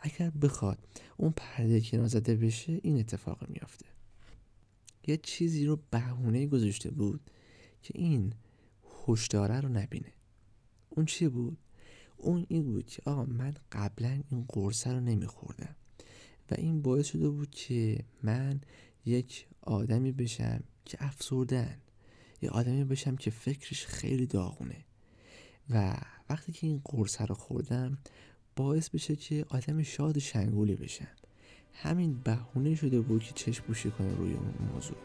اگر 0.00 0.30
بخواد 0.30 0.78
اون 1.16 1.32
پرده 1.36 1.80
کنار 1.80 2.06
زده 2.06 2.36
بشه 2.36 2.80
این 2.82 2.98
اتفاق 2.98 3.48
میافته. 3.48 3.86
یه 5.06 5.16
چیزی 5.16 5.66
رو 5.66 5.78
بهونه 5.90 6.46
گذاشته 6.46 6.90
بود 6.90 7.20
که 7.82 7.94
این 7.96 8.32
هشداره 9.06 9.60
رو 9.60 9.68
نبینه. 9.68 10.12
اون 10.90 11.06
چی 11.06 11.28
بود؟ 11.28 11.58
اون 12.16 12.46
این 12.48 12.62
بود 12.62 12.86
که 12.86 13.02
آقا 13.04 13.24
من 13.24 13.54
قبلا 13.72 14.22
این 14.30 14.44
قرصه 14.48 14.92
رو 14.92 15.00
نمیخوردم 15.00 15.76
و 16.50 16.54
این 16.58 16.82
باعث 16.82 17.06
شده 17.06 17.28
بود 17.28 17.50
که 17.50 18.04
من 18.22 18.60
یک 19.04 19.46
آدمی 19.60 20.12
بشم 20.12 20.62
که 20.84 20.98
افسردن 21.00 21.76
یه 22.42 22.50
آدمی 22.50 22.84
بشم 22.84 23.16
که 23.16 23.30
فکرش 23.30 23.86
خیلی 23.86 24.26
داغونه. 24.26 24.84
و 25.70 25.96
وقتی 26.30 26.52
که 26.52 26.66
این 26.66 26.80
قرصه 26.84 27.24
رو 27.24 27.34
خوردم 27.34 27.98
باعث 28.56 28.90
بشه 28.90 29.16
که 29.16 29.46
آدم 29.48 29.82
شاد 29.82 30.18
شنگولی 30.18 30.76
بشم. 30.76 31.08
همین 31.72 32.20
بهونه 32.24 32.74
شده 32.74 33.00
بود 33.00 33.22
که 33.22 33.32
چشم 33.32 33.64
بوشی 33.66 33.90
کنه 33.90 34.14
روی 34.14 34.32
اون 34.32 34.54
موضوع. 34.74 34.96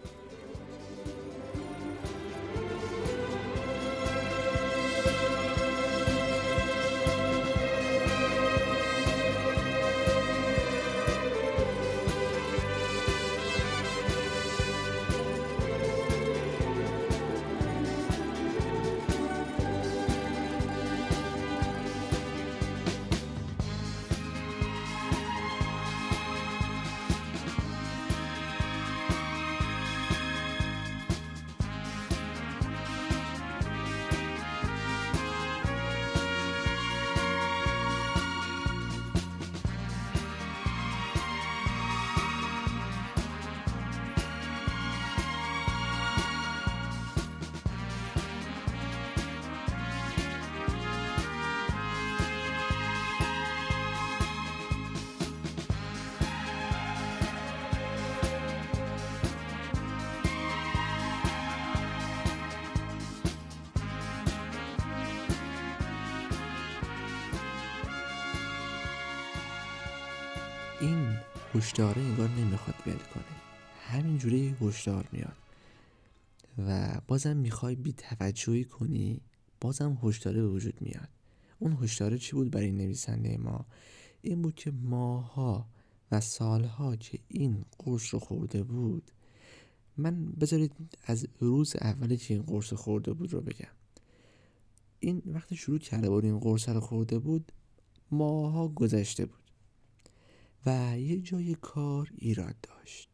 هشداره 71.58 72.02
انگار 72.02 72.30
نمی‌خواد 72.30 72.76
ول 72.88 72.94
کنه. 72.94 73.24
همینجوری 73.88 74.56
هشدار 74.62 75.08
میاد. 75.12 75.38
و 76.58 77.02
بازم 77.08 77.38
می‌خوای 77.38 77.76
بی 77.76 77.94
توجهی 77.94 78.64
کنی 78.64 79.22
بازم 79.62 79.98
هشداره 80.04 80.42
به 80.42 80.48
وجود 80.48 80.82
میاد. 80.82 81.10
اون 81.60 81.78
هشداره 81.82 82.18
چی 82.18 82.32
بود 82.32 82.52
برای 82.52 82.72
نویسنده 82.72 83.38
ما؟ 83.38 83.66
این 84.22 84.42
بود 84.42 84.56
که 84.56 84.72
ماها 84.72 85.68
و 86.12 86.22
سالها 86.22 86.96
که 86.96 87.20
این 87.28 87.66
قرص 87.80 88.14
رو 88.14 88.20
خورده 88.20 88.64
بود 88.64 89.12
من 89.98 90.26
بذارید 90.26 90.72
از 91.06 91.28
روز 91.40 91.76
اولی 91.82 92.18
که 92.18 92.34
این 92.34 92.44
قرص 92.44 92.74
خورده 92.74 93.14
بود 93.14 93.34
رو 93.34 93.42
بگم. 93.42 93.68
این 95.00 95.22
وقتی 95.26 95.56
شروع 95.56 95.80
کرده 95.80 96.10
بود 96.10 96.26
این 96.26 96.40
قرص 96.40 96.70
رو 96.70 96.80
خورده 96.80 97.20
بود 97.20 97.52
ماها 98.12 98.68
گذشته 98.68 99.26
بود. 99.26 99.47
و 100.66 101.00
یه 101.00 101.18
جای 101.18 101.56
کار 101.56 102.12
ایراد 102.16 102.56
داشت. 102.62 103.10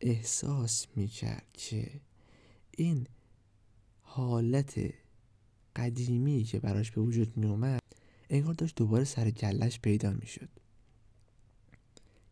احساس 0.00 0.86
می‌کرد 0.96 1.46
که 1.52 2.00
این 2.70 3.06
حالت 4.02 4.94
قدیمی 5.76 6.44
که 6.44 6.60
براش 6.60 6.90
به 6.90 7.00
وجود 7.00 7.36
می 7.36 7.46
اومد 7.46 7.80
انگار 8.30 8.54
داشت 8.54 8.74
دوباره 8.76 9.04
سر 9.04 9.30
گلش 9.30 9.80
پیدا 9.80 10.12
می 10.12 10.26
شد 10.26 10.48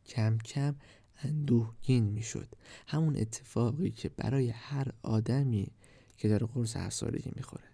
کم 0.07 0.39
کم 0.39 0.75
اندوهگین 1.23 2.05
می 2.05 2.23
شد 2.23 2.49
همون 2.87 3.17
اتفاقی 3.17 3.91
که 3.91 4.09
برای 4.09 4.51
هر 4.51 4.93
آدمی 5.03 5.71
که 6.17 6.29
داره 6.29 6.47
قرص 6.47 6.77
افسردگی 6.77 7.31
می‌خوره. 7.37 7.65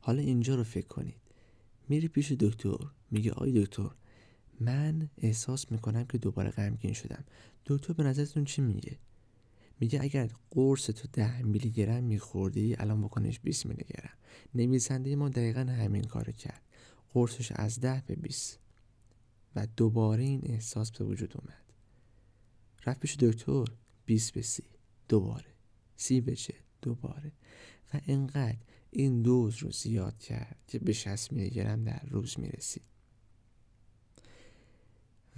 حالا 0.00 0.22
اینجا 0.22 0.54
رو 0.54 0.64
فکر 0.64 0.86
کنید. 0.86 1.20
میری 1.88 2.08
پیش 2.08 2.32
دکتر 2.32 2.78
میگه 3.10 3.32
آی 3.32 3.64
دکتر 3.64 3.90
من 4.60 5.10
احساس 5.18 5.72
می‌کنم 5.72 6.04
که 6.04 6.18
دوباره 6.18 6.50
غمگین 6.50 6.92
شدم. 6.92 7.24
دکتر 7.66 7.92
به 7.92 8.02
نظرتون 8.02 8.44
چی 8.44 8.62
میگه؟ 8.62 8.98
میگه 9.80 10.02
اگر 10.02 10.30
قرص 10.50 10.86
تو 10.86 11.08
ده 11.12 11.42
میلی 11.42 11.70
گرم 11.70 12.04
میخوردی 12.04 12.74
الان 12.78 13.02
بکنش 13.02 13.40
20 13.40 13.66
میلی 13.66 13.84
گرم 13.88 14.12
نویسنده 14.54 15.16
ما 15.16 15.28
دقیقا 15.28 15.60
همین 15.60 16.04
کار 16.04 16.30
کرد. 16.30 16.62
قرصش 17.10 17.52
از 17.52 17.80
ده 17.80 18.02
به 18.06 18.14
20 18.14 18.58
و 19.56 19.66
دوباره 19.76 20.22
این 20.22 20.40
احساس 20.44 20.90
به 20.90 21.04
وجود 21.04 21.34
اومد. 21.36 21.62
رفت 22.86 23.00
پیش 23.00 23.16
دکتر. 23.16 23.64
20 24.06 24.32
به 24.32 24.42
سی. 24.42 24.64
دوباره. 25.08 25.54
سی 25.96 26.20
به 26.20 26.36
چه؟ 26.36 26.54
دوباره. 26.82 27.32
و 27.94 28.00
انقدر 28.06 28.58
این 28.90 29.22
دوز 29.22 29.56
رو 29.56 29.70
زیاد 29.70 30.18
کرد 30.18 30.56
که 30.66 30.78
به 30.78 30.92
60 30.92 31.32
میلی 31.32 31.50
گرم 31.50 31.84
در 31.84 32.02
روز 32.10 32.40
می‌رسید. 32.40 32.82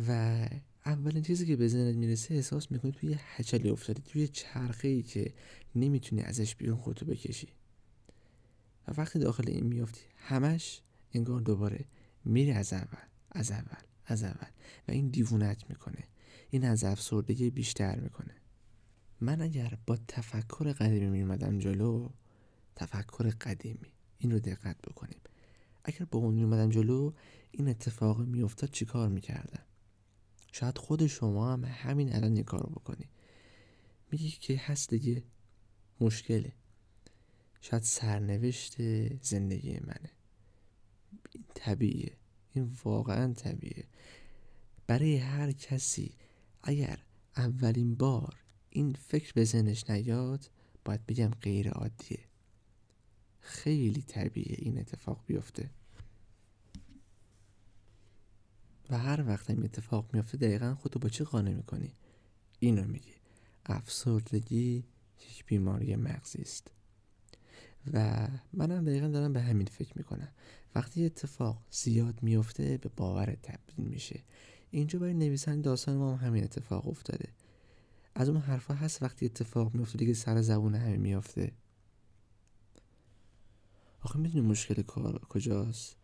و 0.08 0.46
اولین 0.87 1.22
چیزی 1.22 1.46
که 1.46 1.56
به 1.56 1.68
ذهنت 1.68 1.96
می‌رسه 1.96 2.34
احساس 2.34 2.72
می‌کنی 2.72 2.92
توی 2.92 3.16
هچلی 3.18 3.70
افتادی 3.70 4.02
توی 4.02 4.28
چرخه 4.28 4.88
ای 4.88 5.02
که 5.02 5.34
نمی‌تونی 5.74 6.22
ازش 6.22 6.54
بیرون 6.54 6.76
خودتو 6.76 7.06
بکشی. 7.06 7.48
و 8.88 8.92
وقتی 8.92 9.18
داخل 9.18 9.48
این 9.48 9.66
میافتی 9.66 10.00
همش 10.16 10.82
انگار 11.12 11.40
دوباره 11.40 11.84
میری 12.24 12.50
از 12.50 12.72
اول 12.72 13.06
از 13.32 13.50
اول 13.50 13.82
از 14.06 14.24
اول 14.24 14.48
و 14.88 14.92
این 14.92 15.08
دیوونت 15.08 15.70
می‌کنه. 15.70 16.04
این 16.50 16.64
از 16.64 16.84
افسردگی 16.84 17.50
بیشتر 17.50 18.00
می‌کنه. 18.00 18.34
من 19.20 19.40
اگر 19.40 19.78
با 19.87 19.98
تفکر 20.08 20.72
قدیمی 20.72 21.08
میومدم 21.08 21.58
جلو 21.58 22.08
تفکر 22.76 23.30
قدیمی 23.30 23.92
این 24.18 24.30
رو 24.30 24.38
دقت 24.38 24.76
بکنیم. 24.82 25.20
اگر 25.84 26.04
با 26.11 26.18
اون 26.18 26.34
میومدم 26.34 26.70
جلو 26.70 27.12
این 27.50 27.68
اتفاق 27.68 28.20
میافتاد 28.20 28.70
چیکار 28.70 29.08
می‌کردم؟ 29.08 29.62
شاید 30.52 30.78
خود 30.78 31.06
شما 31.06 31.52
هم 31.52 31.64
همین 31.64 32.14
الان 32.14 32.37
یه 32.37 32.42
کارو 32.42 32.70
بکنی. 32.70 33.08
میگی 34.12 34.30
که 34.30 34.56
هست 34.56 34.90
دیگه 34.90 35.22
مشکله. 36.00 36.52
شاید 37.61 37.82
سرنوشت 37.82 38.76
زندگی 39.22 39.78
منه. 39.80 40.11
این 41.32 41.44
طبیعیه. 41.54 42.16
این 42.52 42.76
واقعا 42.84 43.32
طبیعیه. 43.32 43.84
برای 44.87 45.16
هر 45.16 45.52
کسی 45.52 46.14
اگر 46.62 46.98
اولین 47.37 47.94
بار 47.94 48.37
این 48.70 48.92
فکر 48.92 49.32
به 49.32 49.44
ذهنش 49.44 49.90
نیاد 49.90 50.50
باید 50.84 51.06
بگم 51.06 51.30
غیر 51.30 51.70
عادیه. 51.70 52.20
خیلی 53.40 54.02
طبیعیه 54.02 54.56
این 54.58 54.78
اتفاق 54.78 55.24
بیفته. 55.26 55.70
و 58.90 58.98
هر 58.98 59.27
وقت 59.27 59.51
این 59.51 59.64
اتفاق 59.64 60.11
میافته 60.12 60.38
دقیقا 60.38 60.74
خودتو 60.74 60.98
با 60.98 61.09
چی 61.09 61.24
قانع 61.24 61.55
می‌کنی؟ 61.55 61.94
اینو 62.59 62.85
میگی. 62.85 63.14
افسردگی 63.66 64.85
یک 65.31 65.44
بیماری 65.46 65.96
مغزی 65.96 66.42
است. 66.42 66.70
و 67.92 68.29
منم 68.53 68.85
دقیقا 68.85 69.09
دارم 69.09 69.33
به 69.33 69.40
همین 69.40 69.66
فکر 69.66 69.98
می‌کنم. 69.98 70.29
وقتی 70.74 71.05
اتفاق 71.05 71.62
زیاد 71.70 72.22
میفته 72.22 72.77
به 72.77 72.90
باور 72.96 73.37
تبدیل 73.42 73.87
میشه. 73.87 74.20
اینجا 74.70 74.98
برای 74.98 75.14
نویسنده 75.14 75.62
داستان 75.62 75.96
ما 75.96 76.16
هم 76.16 76.27
همین 76.27 76.44
اتفاق 76.44 76.88
افتاده. 76.88 77.29
از 78.14 78.29
اون 78.29 78.40
حرفا 78.40 78.74
هست 78.74 79.03
وقتی 79.03 79.27
اتفاق 79.27 79.74
میفته 79.74 79.98
دیگه 79.98 80.14
سر 80.14 80.42
زبون 80.42 80.74
همین 80.74 81.01
میافته. 81.01 81.53
آخه 84.01 84.18
می‌دونی 84.18 84.46
مشکل 84.46 84.83
کار 84.83 85.18
کجاست؟ 85.18 85.96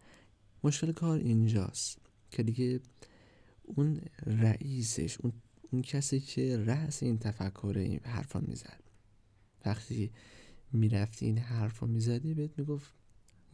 مشکل 0.65 0.93
کار 0.93 1.19
اینجاست. 1.19 1.99
که 2.31 2.43
دیگه 2.43 2.81
اون 3.65 4.01
رئیسش 4.27 5.21
اون, 5.21 5.33
اون 5.71 5.83
کسی 5.83 6.21
که 6.21 6.57
رأس 6.57 7.03
این 7.03 7.19
تفکر 7.19 7.75
این 7.77 8.01
حرفا 8.05 8.41
می‌زد. 8.41 8.81
وقتی 9.67 10.11
می‌رفتی 10.73 11.27
این 11.27 11.39
حرفا 11.39 11.87
می‌زدی 11.87 12.35
بهت 12.35 12.59
می‌گفت 12.59 12.93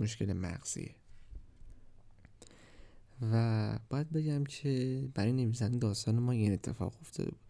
مشکل 0.01 0.33
مغزیه. 0.33 0.95
و 3.33 3.79
باید 3.89 4.13
بگم 4.13 4.45
که 4.45 5.05
برای 5.15 5.33
نویسنده 5.33 5.79
داستان 5.79 6.19
ما 6.19 6.33
این 6.33 6.53
اتفاق 6.53 6.95
افتاده 7.01 7.31
بود. 7.31 7.41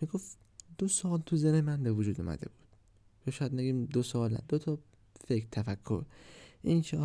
می‌گفت 0.00 0.38
دو 0.78 0.88
سال 0.88 1.20
تو 1.20 1.36
ذهن 1.36 1.60
من 1.60 1.82
به 1.82 1.92
وجود 1.92 2.20
اومده 2.20 2.48
بود. 2.48 2.66
یا 3.26 3.32
شاید 3.32 3.54
نگیم 3.54 3.84
دو 3.84 4.02
سال 4.02 4.38
دو 4.48 4.58
تا 4.58 4.78
فکر 5.26 5.46
تفکر. 5.50 6.04
این 6.62 6.82
که 6.82 6.96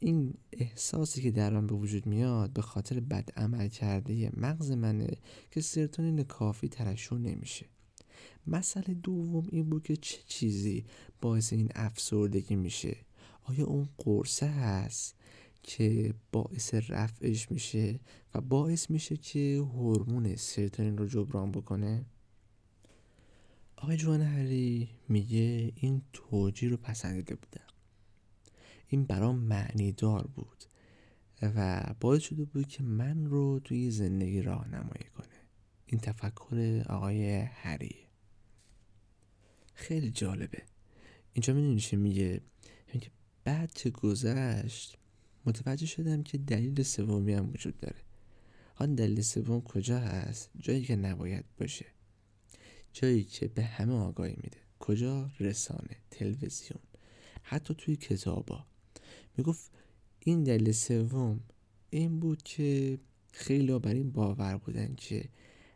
این 0.00 0.34
احساسی 0.52 1.22
که 1.22 1.30
در 1.30 1.50
من 1.50 1.66
به 1.66 1.74
وجود 1.74 2.06
میاد 2.06 2.52
به 2.52 2.62
خاطر 2.62 3.00
بد 3.00 3.30
عمل 3.36 3.68
کرده 3.68 4.30
مغز 4.36 4.70
منه 4.70 5.16
که 5.50 5.60
سرتونین 5.60 6.22
کافی 6.22 6.68
ترشح 6.68 7.16
نمیشه. 7.16 7.66
مسئله 8.46 8.94
دوم 8.94 9.46
این 9.52 9.70
بود 9.70 9.82
که 9.82 9.96
چه 9.96 10.18
چیزی 10.26 10.84
باعث 11.20 11.52
این 11.52 11.68
افسردگی 11.74 12.56
میشه؟ 12.56 12.96
آیا 13.44 13.66
اون 13.66 13.88
قرصه 13.98 14.46
هست 14.46 15.14
که 15.62 16.14
باعث 16.32 16.74
رفعش 16.74 17.50
میشه 17.50 18.00
و 18.34 18.40
باعث 18.40 18.90
میشه 18.90 19.16
که 19.16 19.56
هورمون 19.74 20.36
سرتونین 20.36 20.98
رو 20.98 21.06
جبران 21.06 21.52
بکنه؟ 21.52 22.04
آقای 23.76 23.96
جوان 23.96 24.20
هری 24.20 24.88
میگه 25.08 25.72
این 25.76 26.02
توجیه 26.12 26.68
رو 26.68 26.76
پسندیده 26.76 27.34
بودم. 27.34 27.77
این 28.88 29.04
برام 29.04 29.38
معنی 29.38 29.92
دار 29.92 30.26
بود 30.26 30.64
و 31.42 31.84
باعث 32.00 32.22
شده 32.22 32.44
بود 32.44 32.68
که 32.68 32.82
من 32.82 33.24
رو 33.24 33.60
توی 33.60 33.90
زندگی 33.90 34.42
راهنمایی 34.42 35.04
کنه. 35.16 35.26
این 35.86 36.00
تفکر 36.00 36.84
آقای 36.88 37.38
هری. 37.38 37.96
خیلی 39.74 40.10
جالبه. 40.10 40.62
اینجا 41.32 41.54
می‌دونی 41.54 41.80
چه 41.80 41.96
میگه 41.96 42.40
که 43.00 43.10
بعد 43.44 43.72
که 43.72 43.90
گذشت 43.90 44.98
متوجه 45.46 45.86
شدم 45.86 46.22
که 46.22 46.38
دلیل 46.38 46.82
سومی 46.82 47.32
هم 47.32 47.50
وجود 47.50 47.78
داره. 47.78 48.02
آن 48.74 48.94
دلیل 48.94 49.20
سوم 49.20 49.60
کجا 49.60 49.98
هست؟ 49.98 50.50
جایی 50.56 50.84
که 50.84 50.96
نباید 50.96 51.44
باشه. 51.58 51.86
جایی 52.92 53.24
که 53.24 53.48
به 53.48 53.62
همه 53.62 53.94
آگاهی 53.94 54.34
میده. 54.36 54.58
کجا؟ 54.78 55.30
رسانه 55.40 55.96
تلویزیون. 56.10 56.80
حتی 57.42 57.74
توی 57.74 57.96
کتابا. 57.96 58.66
می‌گفت 59.38 59.70
این 60.20 60.44
دلیل 60.44 60.72
سوم 60.72 61.40
این 61.90 62.20
بود 62.20 62.42
که 62.42 62.98
خیلی 63.32 63.78
بر 63.78 63.94
این 63.94 64.10
باور 64.10 64.56
بودن 64.56 64.94
که 64.94 65.28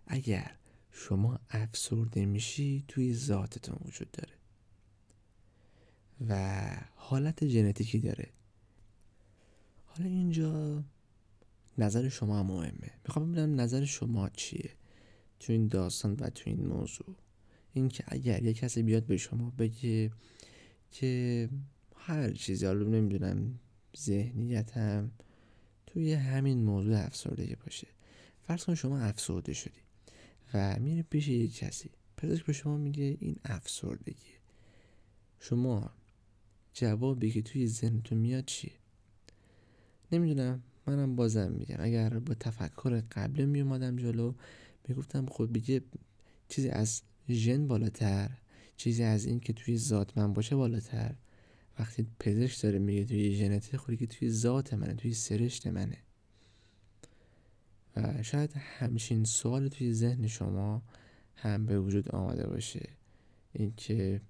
اگر 0.06 0.56
شما 0.90 1.40
افسرده 1.50 2.26
میشی 2.26 2.84
توی 2.88 3.14
ذاتتون 3.14 3.78
وجود 3.84 4.10
داره 4.10 4.34
و 6.28 6.60
حالت 6.94 7.46
ژنتیکی 7.46 7.98
داره. 7.98 8.28
حالا 9.86 10.10
اینجا 10.10 10.84
نظر 11.78 12.08
شما 12.08 12.38
هم 12.38 12.46
مهمه. 12.46 12.90
می‌خوام 13.04 13.32
ببینم 13.32 13.60
نظر 13.60 13.84
شما 13.84 14.28
چیه 14.28 14.70
تو 15.40 15.52
این 15.52 15.68
داستان 15.68 16.12
و 16.20 16.30
تو 16.30 16.50
این 16.50 16.66
موضوع. 16.66 17.16
اینکه 17.72 18.04
اگر 18.06 18.42
یه 18.42 18.54
کسی 18.54 18.82
بیاد 18.82 19.06
به 19.06 19.16
شما 19.16 19.50
بگه 19.50 20.10
که 20.90 21.48
هر 22.06 22.30
چیزی 22.30 22.66
حالا 22.66 22.88
نمی‌دونم 22.88 23.58
ذهنیتم 23.98 25.10
توی 25.86 26.12
همین 26.12 26.64
موضوع 26.64 27.04
افسردگی 27.04 27.54
باشه. 27.54 27.88
فرض 28.46 28.64
کن 28.64 28.74
شما 28.74 28.98
افسرده 28.98 29.52
شدی 29.52 29.80
و 30.54 30.78
میری 30.80 31.02
پیش 31.02 31.28
یک 31.28 31.56
کسی. 31.56 31.90
پزشک 32.16 32.46
به 32.46 32.52
شما 32.52 32.76
میگه 32.76 33.16
این 33.20 33.36
افسردگیه 33.44 34.38
شما 35.40 35.90
جوابی 36.74 37.30
که 37.30 37.42
توی 37.42 37.66
ذهنتون 37.66 38.18
میاد 38.18 38.44
چیه؟ 38.44 38.72
نمی‌دونم 40.12 40.62
منم 40.86 41.16
بازم 41.16 41.52
میگم. 41.52 41.76
اگر 41.78 42.18
با 42.18 42.34
تفکر 42.34 43.00
قبل 43.00 43.44
میومدم 43.44 43.96
جلو 43.96 44.34
می‌گفتم 44.88 45.26
خود 45.26 45.52
بگه 45.52 45.82
چیزی 46.48 46.68
از 46.68 47.02
ژن 47.28 47.66
بالاتر 47.68 48.30
چیزی 48.76 49.02
از 49.02 49.24
این 49.24 49.40
که 49.40 49.52
توی 49.52 49.78
ذات 49.78 50.18
من 50.18 50.32
باشه 50.32 50.56
بالاتر. 50.56 51.14
وقتی 51.78 52.06
پزشک 52.18 52.62
داره 52.62 52.78
میگه 52.78 53.04
توی 53.04 53.36
ژنتیک 53.36 53.76
خودی 53.76 53.96
که 53.96 54.06
توی 54.06 54.30
ذات 54.30 54.74
منه 54.74 54.94
توی 54.94 55.14
سرشت 55.14 55.66
منه. 55.66 55.98
و 57.96 58.22
شاید 58.22 58.50
همچین 58.56 59.24
سوال 59.24 59.68
توی 59.68 59.92
ذهن 59.92 60.26
شما 60.26 60.82
هم 61.36 61.66
به 61.66 61.80
وجود 61.80 62.08
آمده 62.08 62.46
باشه. 62.46 62.88
اینکه 63.52 64.20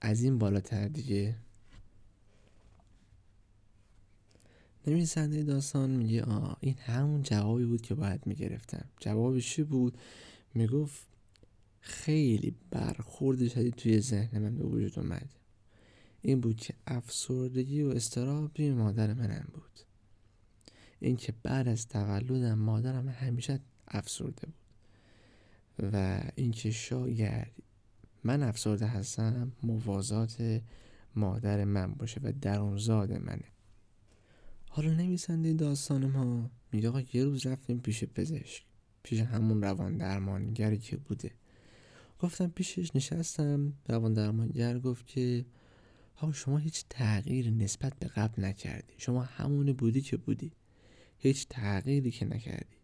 از 0.00 0.22
این 0.22 0.38
بالاتر 0.38 0.88
دیگه. 0.88 1.36
نویسنده 4.86 5.42
داستان 5.42 5.90
میگه 5.90 6.22
آه 6.22 6.56
این 6.60 6.74
همون 6.74 7.22
جوابی 7.22 7.64
بود 7.64 7.82
که 7.82 7.94
باید 7.94 8.26
می‌گرفتم. 8.26 8.84
جوابش 9.00 9.54
چی 9.54 9.62
بود؟ 9.62 9.98
می‌گفت 10.54 11.06
خیلی 11.80 12.54
برخورد 12.70 13.48
شدید 13.48 13.74
توی 13.74 14.00
ذهن 14.00 14.38
من 14.38 14.56
به 14.56 14.64
وجود 14.64 14.98
اومد. 14.98 15.34
این 16.22 16.40
بود 16.40 16.56
که 16.56 16.74
افسردگی 16.86 17.82
و 17.82 17.88
استراب 17.88 18.60
مادر 18.60 19.14
منم 19.14 19.48
بود. 19.52 19.80
اینکه 21.00 21.34
بعد 21.42 21.68
از 21.68 21.88
تولدم 21.88 22.54
مادرم 22.54 23.08
همیشه 23.08 23.60
افسرده 23.88 24.46
بود. 24.46 24.54
و 25.92 26.20
اینکه 26.34 26.70
شاید 26.70 27.52
من 28.24 28.42
افسرده 28.42 28.86
هستم 28.86 29.52
موازات 29.62 30.60
مادر 31.16 31.64
من 31.64 31.94
باشه 31.94 32.20
و 32.24 32.32
درونزاد 32.40 33.12
منه. 33.12 33.44
حالا 34.68 34.94
نویسنده 34.94 35.52
داستان 35.52 36.06
ما 36.06 36.50
میگه 36.72 36.88
آقا 36.88 37.02
یه 37.12 37.24
روز 37.24 37.46
رفتیم 37.46 37.80
پیش 37.80 38.04
پزشک 38.04 38.64
پیش 39.02 39.20
همون 39.20 39.62
روان 39.62 39.96
درمانگری 39.96 40.78
که 40.78 40.96
بوده. 40.96 41.30
گفتم 42.18 42.48
پیشش 42.48 42.96
نشستم 42.96 43.72
روان 43.88 44.12
درمانگر 44.12 44.78
گفت 44.78 45.06
که 45.06 45.44
آقا 46.16 46.32
شما 46.32 46.58
هیچ 46.58 46.84
تغییر 46.90 47.50
نسبت 47.50 47.98
به 47.98 48.06
قبل 48.06 48.44
نکردی. 48.44 48.94
شما 48.98 49.22
همون 49.22 49.72
بودی 49.72 50.00
که 50.00 50.16
بودی. 50.16 50.52
هیچ 51.18 51.46
تغییری 51.48 52.10
که 52.10 52.24
نکردی. 52.24 52.76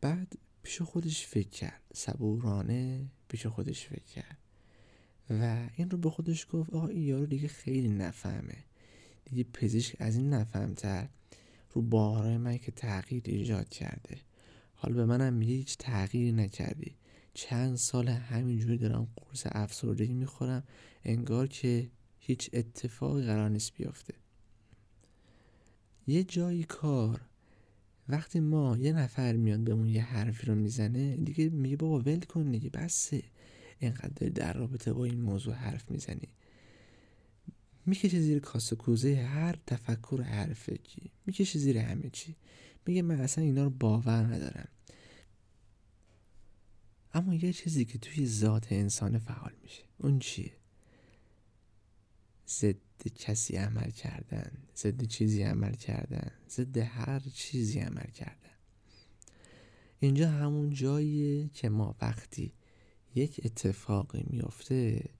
بعد 0.00 0.32
پیش 0.62 0.82
خودش 0.82 1.26
فکر 1.26 1.48
کرد. 1.48 1.80
صبورانه 1.94 3.06
پیش 3.28 3.46
خودش 3.46 3.86
فکر 3.86 4.04
کرد. 4.04 4.38
و 5.30 5.68
این 5.76 5.90
رو 5.90 5.98
به 5.98 6.10
خودش 6.10 6.46
گفت 6.50 6.74
آقا 6.74 6.86
این 6.86 7.02
یارو 7.02 7.26
دیگه 7.26 7.48
خیلی 7.48 7.88
نفهمه. 7.88 8.64
دیگه 9.24 9.44
پزشک 9.44 9.96
از 9.98 10.16
این 10.16 10.34
نفهمتر 10.34 11.08
رو 11.72 11.82
باورهای 11.82 12.36
من 12.36 12.58
که 12.58 12.72
تغییر 12.72 13.22
ایجاد 13.26 13.68
کرده. 13.68 14.18
حالا 14.74 14.94
به 14.94 15.04
منم 15.04 15.34
میگه 15.34 15.54
هیچ 15.54 15.76
تغییری 15.78 16.32
نکردی. 16.32 16.96
چند 17.34 17.76
سال 17.76 18.08
همینجوری 18.08 18.78
دارم 18.78 19.08
قرص 19.16 19.46
افسردگی 19.50 20.14
می‌خورم. 20.14 20.64
انگار 21.04 21.46
که 21.46 21.90
هیچ 22.26 22.50
اتفاقی 22.52 23.22
قرار 23.22 23.48
نیست 23.48 23.74
بیفته 23.74 24.14
یه 26.06 26.24
جایی 26.24 26.64
کار. 26.64 27.20
وقتی 28.08 28.40
ما 28.40 28.76
یه 28.76 28.92
نفر 28.92 29.32
میاد 29.32 29.60
بهمون 29.60 29.88
یه 29.88 30.02
حرفی 30.02 30.46
رو 30.46 30.54
می‌زنه 30.54 31.16
دیگه 31.16 31.48
میگه 31.48 31.76
بابا 31.76 31.98
ول 31.98 32.20
کن 32.20 32.50
دیگه 32.50 32.70
بسه. 32.70 33.22
اینقدر 33.78 34.28
در 34.28 34.52
رابطه 34.52 34.92
با 34.92 35.04
این 35.04 35.20
موضوع 35.20 35.54
حرف 35.54 35.90
می‌زنی. 35.90 36.28
می‌کشه 37.86 38.20
زیر 38.20 38.38
کاسه 38.38 38.76
کوزه 38.76 39.16
هر 39.16 39.58
تفکر 39.66 40.20
هر 40.20 40.52
فکری 40.52 41.10
می‌کشه 41.26 41.58
زیر 41.58 41.78
همه 41.78 42.10
چی. 42.10 42.36
میگه 42.86 43.02
من 43.02 43.20
اصلا 43.20 43.44
اینا 43.44 43.64
رو 43.64 43.70
باور 43.70 44.34
ندارم. 44.34 44.68
اما 47.14 47.34
یه 47.34 47.52
چیزی 47.52 47.84
که 47.84 47.98
توی 47.98 48.26
ذات 48.26 48.72
انسان 48.72 49.18
فعال 49.18 49.52
میشه. 49.62 49.82
اون 49.98 50.18
چیه؟ 50.18 50.52
ضد 52.48 53.08
کسی 53.14 53.56
عمل 53.56 53.90
کردن 53.90 54.52
ضد 54.76 55.04
چیزی 55.04 55.42
عمل 55.42 55.74
کردن 55.74 56.30
ضد 56.50 56.78
هر 56.78 57.18
چیزی 57.18 57.78
عمل 57.78 58.10
کردن. 58.10 58.38
اینجا 60.00 60.30
همون 60.30 60.70
جاییه 60.70 61.48
که 61.48 61.68
ما 61.68 61.96
وقتی 62.00 62.52
یک 63.14 63.40
اتفاقی 63.44 64.24
میفته 64.26 65.10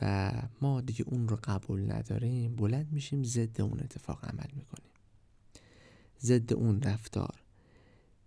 و 0.00 0.32
ما 0.60 0.80
دیگه 0.80 1.04
اون 1.08 1.28
رو 1.28 1.38
قبول 1.44 1.92
نداریم 1.92 2.56
بلند 2.56 2.92
میشیم 2.92 3.24
ضد 3.24 3.60
اون 3.60 3.80
اتفاق 3.80 4.24
عمل 4.24 4.50
می‌کنیم. 4.56 4.90
ضد 6.20 6.52
اون 6.52 6.82
رفتار. 6.82 7.44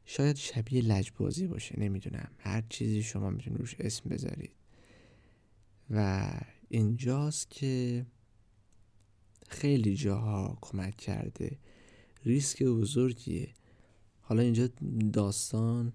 شاید 0.05 0.35
شبیه 0.35 0.81
لجبازی 0.81 1.47
باشه 1.47 1.79
نمی‌دونم. 1.79 2.31
هر 2.37 2.63
چیزی 2.69 3.03
شما 3.03 3.29
می‌تونید 3.29 3.59
روش 3.59 3.75
اسم 3.79 4.09
بذارید. 4.09 4.51
و 5.89 6.29
اینجاست 6.69 7.49
که 7.49 8.05
خیلی 9.49 9.95
جاها 9.95 10.57
کمک 10.61 10.95
کرده. 10.97 11.57
ریسک 12.25 12.63
بزرگیه. 12.63 13.53
حالا 14.21 14.41
اینجا 14.41 14.69
داستان 15.13 15.93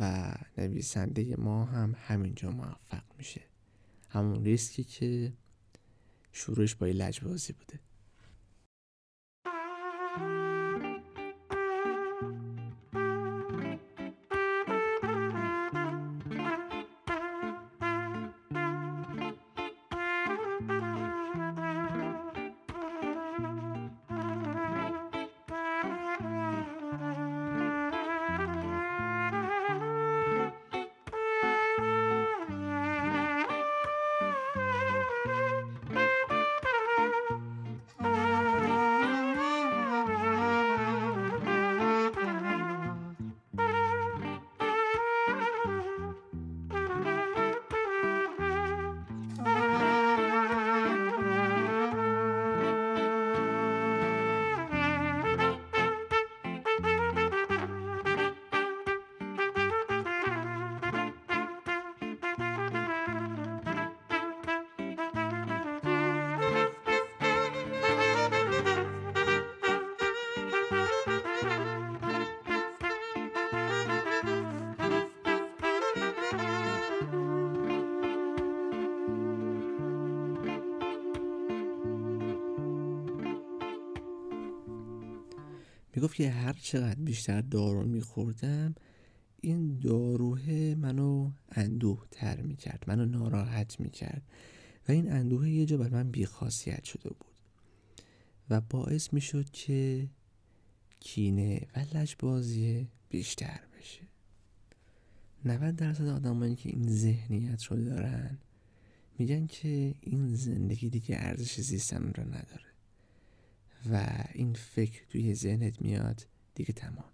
و 0.00 0.34
نویسنده 0.58 1.36
ما 1.36 1.64
هم 1.64 1.96
همینجا 1.98 2.50
موفق 2.50 3.02
میشه. 3.18 3.42
همون 4.08 4.44
ریسکی 4.44 4.84
که 4.84 5.32
شروعش 6.32 6.74
با 6.74 6.86
لجبازی 6.86 7.52
بوده. 7.52 7.80
می‌گفت 86.00 86.16
که 86.16 86.30
هر 86.30 86.52
چقدر 86.52 87.00
بیشتر 87.00 87.40
دارو 87.40 87.84
میخوردم 87.84 88.74
این 89.40 89.78
داروه 89.78 90.74
منو 90.78 91.30
اندوه 91.48 92.06
تر 92.10 92.40
می‌کرد 92.40 92.84
منو 92.86 93.04
ناراحت 93.04 93.80
می‌کرد 93.80 94.22
و 94.88 94.92
این 94.92 95.12
اندوه 95.12 95.50
یه 95.50 95.66
جا 95.66 95.76
بر 95.76 95.88
من 95.88 96.10
بیخاصیت 96.10 96.84
شده 96.84 97.08
بود 97.08 97.34
و 98.50 98.60
باعث 98.60 99.12
می‌شد 99.12 99.50
که 99.50 100.08
کینه 101.00 101.66
و 101.76 101.84
لجبازی 101.94 102.88
بیشتر 103.08 103.60
بشه. 103.78 104.02
90 105.44 105.76
درصد 105.76 106.06
آدمایی 106.06 106.56
که 106.56 106.68
این 106.68 106.88
ذهنیت 106.88 107.64
رو 107.64 107.84
دارن 107.84 108.38
میگن 109.18 109.46
که 109.46 109.94
این 110.00 110.34
زندگی 110.34 110.90
دیگه 110.90 111.16
ارزش 111.18 111.60
زیستن 111.60 112.12
رو 112.16 112.24
نداره. 112.24 112.69
و 113.92 114.24
این 114.34 114.54
فکر 114.54 115.06
توی 115.08 115.34
ذهنت 115.34 115.82
میاد 115.82 116.26
دیگه 116.54 116.72
تمام. 116.72 117.04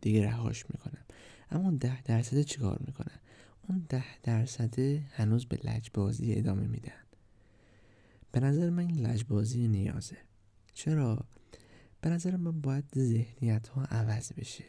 دیگه 0.00 0.26
رهاش 0.26 0.64
می‌کنم. 0.70 1.04
اما 1.50 1.64
اون 1.64 1.76
ده 1.76 2.02
درصد 2.02 2.42
چیکار 2.42 2.82
می‌کنن؟ 2.86 3.20
اون 3.68 3.86
ده 3.88 4.20
درصده 4.22 5.02
هنوز 5.12 5.46
به 5.46 5.58
لجبازی 5.64 6.34
ادامه 6.34 6.66
میدن. 6.66 6.92
به 8.32 8.40
نظر 8.40 8.70
من 8.70 8.86
این 8.86 9.06
لجبازی 9.06 9.68
نیازه. 9.68 10.16
چرا؟ 10.74 11.24
به 12.00 12.10
نظر 12.10 12.36
من 12.36 12.60
باید 12.60 12.84
ذهنیت 12.96 13.68
ها 13.68 13.84
عوض 13.84 14.32
بشه. 14.32 14.64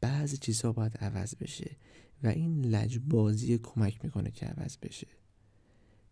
بعضی 0.00 0.36
چیزها 0.36 0.72
باید 0.72 0.96
عوض 0.96 1.34
بشه 1.34 1.76
و 2.22 2.28
این 2.28 2.64
لجبازی 2.64 3.58
کمک 3.58 4.04
می‌کنه 4.04 4.30
که 4.30 4.46
عوض 4.46 4.76
بشه. 4.82 5.06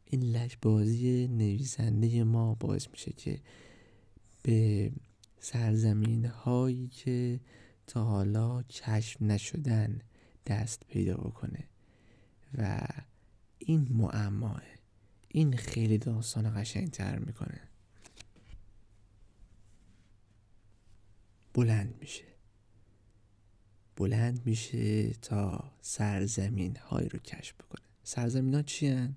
این 0.04 0.22
لجبازی 0.22 1.28
نویسنده 1.28 2.24
ما 2.24 2.54
باعث 2.54 2.88
میشه 2.88 3.12
که 3.12 3.40
به 4.42 4.92
سرزمین 5.40 6.24
هایی 6.24 6.88
که 6.88 7.40
تا 7.86 8.04
حالا 8.04 8.62
کشف 8.62 9.22
نشدن 9.22 10.00
دست 10.46 10.86
پیدا 10.88 11.16
بکنه. 11.16 11.68
و 12.58 12.88
این 13.58 13.88
معماه 13.90 14.62
این 15.28 15.56
خیلی 15.56 15.98
داستان 15.98 16.62
قشنگتر 16.62 17.18
می‌کنه. 17.18 17.60
بلند 21.54 21.94
میشه. 22.00 22.24
بلند 23.96 24.46
میشه 24.46 25.10
تا 25.10 25.72
سرزمین 25.80 26.76
های 26.76 27.08
رو 27.08 27.18
کشف 27.18 27.54
بکنه. 27.54 27.86
سرزمین 28.04 28.54
ها 28.54 28.62
چی؟ 28.62 29.08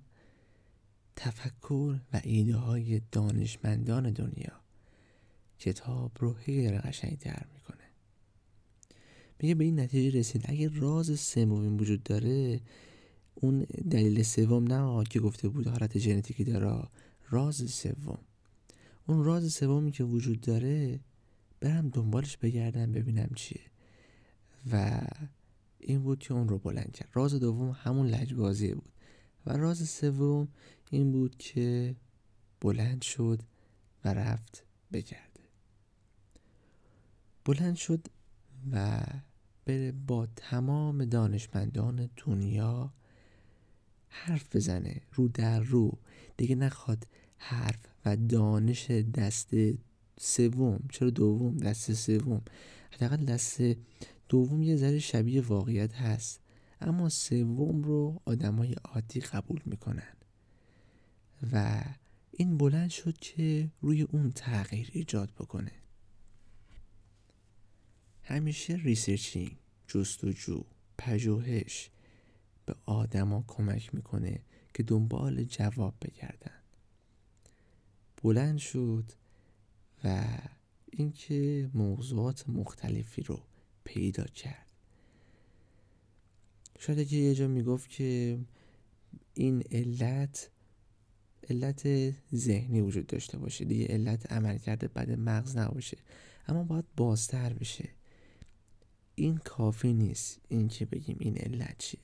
تفکر 1.16 2.00
و 2.12 2.20
ایده 2.24 2.56
های 2.56 3.00
دانشمندان 3.12 4.10
دنیا. 4.12 4.65
کتاب 5.58 6.12
رو 6.18 6.32
خیلی 6.32 6.78
قشنگتر 6.78 7.46
می‌کنه. 7.54 7.84
میگه 9.38 9.54
به 9.54 9.64
این 9.64 9.80
نتیجه 9.80 10.18
رسید. 10.18 10.42
اگه 10.44 10.70
راز 10.78 11.20
سومی 11.20 11.68
وجود 11.68 12.02
داره 12.02 12.60
اون 13.34 13.66
دلیل 13.90 14.22
سوم 14.22 14.72
نه 14.72 15.04
که 15.04 15.20
گفته 15.20 15.48
بود 15.48 15.66
حالت 15.66 15.98
ژنتیکی 15.98 16.44
داره 16.44 16.88
راز 17.30 17.70
سوم. 17.70 18.18
اون 19.06 19.24
راز 19.24 19.52
سومی 19.52 19.92
که 19.92 20.04
وجود 20.04 20.40
داره 20.40 21.00
برم 21.60 21.88
دنبالش 21.88 22.36
بگردم 22.36 22.92
ببینم 22.92 23.30
چیه. 23.34 23.60
و 24.72 25.00
این 25.78 26.02
بود 26.02 26.18
که 26.18 26.34
اون 26.34 26.48
رو 26.48 26.58
بلند 26.58 26.92
کرد. 26.92 27.08
راز 27.12 27.34
دوم 27.34 27.70
همون 27.70 28.06
لجبازیه 28.06 28.74
بود. 28.74 28.92
و 29.46 29.56
راز 29.56 29.88
سوم 29.88 30.48
این 30.90 31.12
بود 31.12 31.36
که 31.38 31.94
بلند 32.60 33.02
شد 33.02 33.42
و 34.04 34.14
رفت 34.14 34.64
بگرده 34.92 35.25
بلند 37.46 37.76
شد 37.76 38.06
و 38.72 39.02
بره 39.64 39.92
با 39.92 40.26
تمام 40.36 41.04
دانشمندان 41.04 42.10
دنیا 42.16 42.92
حرف 44.08 44.56
بزنه 44.56 45.00
رو 45.12 45.28
در 45.28 45.60
رو. 45.60 45.98
دیگه 46.36 46.54
نخواد 46.54 47.06
حرف 47.38 47.86
و 48.04 48.16
دانش 48.16 48.90
دست 48.90 49.50
سوم. 50.20 50.80
چرا 50.92 51.10
دوم؟ 51.10 51.56
دست 51.56 51.92
سوم. 51.92 52.42
حداقل 52.90 53.24
دست 53.24 53.60
دوم 54.28 54.62
یه 54.62 54.76
ذره 54.76 54.98
شبیه 54.98 55.40
واقعیت 55.40 55.94
هست. 55.94 56.40
اما 56.80 57.08
سوم 57.08 57.82
رو 57.82 58.20
آدمای 58.24 58.72
عادی 58.72 59.20
قبول 59.20 59.60
می‌کنن. 59.64 60.16
و 61.52 61.84
این 62.30 62.56
بلند 62.56 62.90
شد 62.90 63.18
که 63.18 63.70
روی 63.80 64.02
اون 64.02 64.32
تغییر 64.32 64.90
ایجاد 64.92 65.30
بکنه. 65.30 65.72
همیشه 68.28 68.74
researching 68.74 69.56
جستجو 69.88 70.64
پژوهش 70.98 71.90
به 72.66 72.74
آدما 72.86 73.44
کمک 73.46 73.94
می‌کنه 73.94 74.40
که 74.74 74.82
دنبال 74.82 75.44
جواب 75.44 75.94
بگردن. 76.02 76.60
بلند 78.22 78.58
شد 78.58 79.12
و 80.04 80.24
اینکه 80.92 81.70
موضوعات 81.74 82.48
مختلفی 82.48 83.22
رو 83.22 83.40
پیدا 83.84 84.24
کرد. 84.24 84.72
شاید 86.78 87.08
که 87.08 87.16
یه 87.16 87.34
جا 87.34 87.48
می‌گفت 87.48 87.90
که 87.90 88.38
این 89.34 89.62
علت 89.70 90.50
علت 91.50 92.10
ذهنی 92.34 92.80
وجود 92.80 93.06
داشته 93.06 93.38
باشه. 93.38 93.64
دیگه 93.64 93.86
علت 93.86 94.32
عمل 94.32 94.58
کرده 94.58 94.88
بد 94.88 95.10
مغز 95.10 95.56
نباشه. 95.56 95.98
اما 96.48 96.64
باید 96.64 96.84
بازتر 96.96 97.52
بشه. 97.52 97.88
این 99.16 99.36
کافی 99.36 99.92
نیست. 99.92 100.40
این 100.48 100.68
که 100.68 100.84
بگیم 100.86 101.16
این 101.20 101.38
علت 101.38 101.78
چیه؟ 101.78 102.00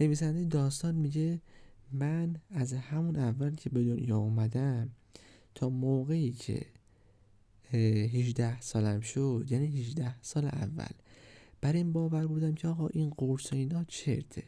نویسنده 0.00 0.44
داستان 0.44 0.94
میگه 0.94 1.40
من 1.92 2.36
از 2.50 2.72
همون 2.72 3.16
اول 3.16 3.54
که 3.54 3.70
به 3.70 3.84
دنیا 3.84 4.18
اومدم 4.18 4.90
تا 5.54 5.68
موقعی 5.68 6.32
که 6.32 6.66
18 7.72 8.60
سالم 8.60 9.00
شد 9.00 9.46
یعنی 9.50 9.66
18 9.80 10.22
سال 10.22 10.44
اول 10.44 10.92
بر 11.60 11.72
این 11.72 11.92
باور 11.92 12.26
بودم 12.26 12.54
که 12.54 12.68
آقا 12.68 12.88
این 12.88 13.10
قرص 13.10 13.52
و 13.52 13.56
اینا 13.56 13.84
چرته. 13.84 14.42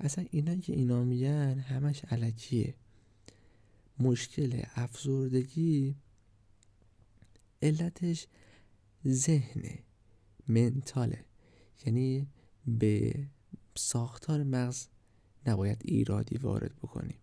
اصلا 0.00 0.26
اینا 0.30 0.56
که 0.56 0.72
اینا 0.72 1.04
میگن 1.04 1.58
همش 1.58 2.04
علکیه. 2.04 2.74
مشکل 3.98 4.62
افزردگی 4.74 5.94
علتش 7.62 8.26
ذهنه. 9.06 9.78
منتاله. 10.50 11.24
یعنی 11.86 12.26
به 12.66 13.14
ساختار 13.74 14.42
مغز 14.42 14.86
نباید 15.46 15.82
ایرادی 15.84 16.36
وارد 16.36 16.76
بکنیم. 16.76 17.18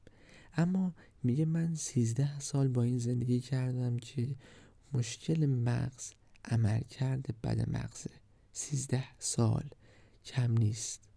اما 0.54 0.94
میگه 1.24 1.46
من 1.46 1.76
سیزده 1.76 2.40
سال 2.40 2.68
با 2.68 2.84
این 2.84 2.98
زندگی 2.98 3.40
کردم 3.40 3.98
که 3.98 4.36
مشکل 4.94 5.46
مغز 5.46 6.12
عمل 6.46 6.82
کرده 6.82 7.34
بد 7.44 7.70
مغزه. 7.70 8.12
سیزده 8.52 9.04
سال 9.20 9.70
کم 10.26 10.52
نیست. 10.52 11.08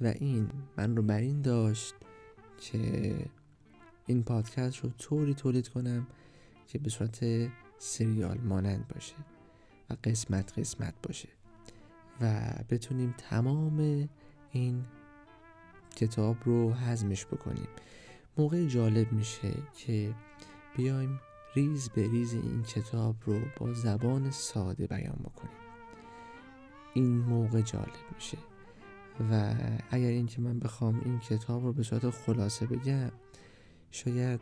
و 0.00 0.06
این 0.06 0.50
من 0.76 0.96
رو 0.96 1.02
بر 1.02 1.20
این 1.20 1.42
داشت 1.42 1.94
که 2.60 3.14
این 4.06 4.22
پادکست 4.22 4.76
رو 4.76 4.90
طوری 4.90 5.34
تولید 5.34 5.68
کنم 5.68 6.06
که 6.66 6.78
به 6.78 6.90
صورت 6.90 7.24
سریال 7.78 8.38
مانند 8.38 8.88
باشه 8.88 9.14
و 9.90 9.96
قسمت 10.04 10.58
قسمت 10.58 10.94
باشه 11.02 11.28
و 12.20 12.52
بتونیم 12.70 13.14
تمام 13.18 14.08
این 14.50 14.84
کتاب 15.96 16.36
رو 16.44 16.72
هضمش 16.72 17.26
بکنیم. 17.26 17.68
موقع 18.38 18.66
جالب 18.66 19.12
میشه 19.12 19.52
که 19.76 20.14
بیایم 20.76 21.20
ریز 21.54 21.88
به 21.88 22.10
ریز 22.10 22.34
این 22.34 22.62
کتاب 22.62 23.16
رو 23.24 23.40
با 23.56 23.72
زبان 23.72 24.30
ساده 24.30 24.86
بیان 24.86 25.18
بکنیم. 25.24 25.56
این 26.94 27.18
موقع 27.18 27.60
جالب 27.60 28.14
میشه 28.14 28.38
و 29.30 29.54
اگر 29.90 30.08
اینکه 30.08 30.40
من 30.40 30.58
بخوام 30.58 31.00
این 31.04 31.18
کتاب 31.18 31.64
رو 31.64 31.72
به 31.72 31.82
صورت 31.82 32.10
خلاصه 32.10 32.66
بگم 32.66 33.12
شاید 33.90 34.40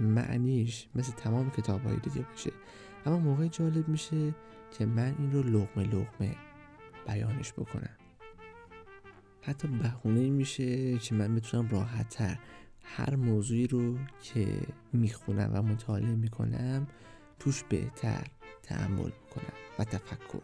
معنیش 0.00 0.88
مثل 0.94 1.12
تمام 1.12 1.50
کتاب 1.50 1.82
های 1.82 1.96
دیگه 1.96 2.26
باشه. 2.30 2.52
اما 3.06 3.18
موقع 3.18 3.48
جالب 3.48 3.88
میشه 3.88 4.34
که 4.78 4.86
من 4.86 5.14
این 5.18 5.32
رو 5.32 5.42
لغمه 5.42 5.84
لغمه 5.84 6.36
بیانش 7.06 7.52
بکنم. 7.52 7.96
حتی 9.42 9.68
بهونه 9.68 10.30
میشه 10.30 10.98
که 10.98 11.14
من 11.14 11.34
بتونم 11.34 11.68
راحتتر 11.68 12.38
هر 12.82 13.16
موضوعی 13.16 13.66
رو 13.66 13.98
که 14.22 14.46
می‌خونم 14.92 15.50
و 15.54 15.62
مطالعه 15.62 16.14
می‌کنم 16.14 16.86
توش 17.38 17.62
بهتر 17.62 18.24
تعمل 18.62 19.10
بکنم 19.10 19.54
و 19.78 19.84
تفکر. 19.84 20.42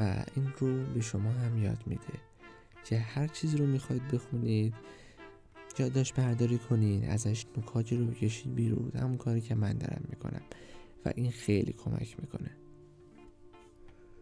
و 0.00 0.24
این 0.34 0.52
رو 0.58 0.84
به 0.84 1.00
شما 1.00 1.30
هم 1.30 1.58
یاد 1.58 1.82
میده 1.86 2.18
که 2.84 2.98
هر 2.98 3.26
چیزی 3.26 3.56
رو 3.56 3.66
می‌خواید 3.66 4.08
بخونید 4.08 4.74
یادداشت 5.78 6.14
برداری 6.14 6.58
کنید 6.58 7.04
ازش 7.04 7.46
نکاتی 7.56 7.96
رو 7.96 8.06
بکشید 8.06 8.54
بیرون. 8.54 8.92
همون 8.94 9.16
کاری 9.16 9.40
که 9.40 9.54
من 9.54 9.72
دارم 9.72 10.04
می‌کنم 10.08 10.42
و 11.04 11.12
این 11.14 11.30
خیلی 11.30 11.72
کمک 11.72 12.16
می‌کنه. 12.20 12.50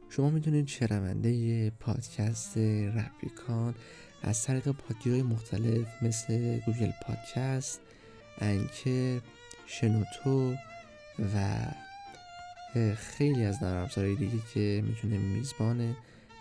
شما 0.09 0.31
می‌تونید 0.31 0.67
شنونده 0.67 1.71
پادکست 1.71 2.59
رپیکان 2.59 3.75
از 4.23 4.43
طریق 4.43 4.69
پادگیرهای 4.69 5.23
مختلف 5.23 6.03
مثل 6.03 6.59
Google 6.67 6.91
Podcast 7.07 7.81
Anchor 8.39 9.21
شنوتو 9.67 10.55
و 11.35 11.57
خیلی 12.95 13.45
از 13.45 13.63
نرم 13.63 13.89
دیگه 13.97 14.39
که 14.55 14.85
می‌تونه 14.87 15.19
میزبان 15.19 15.97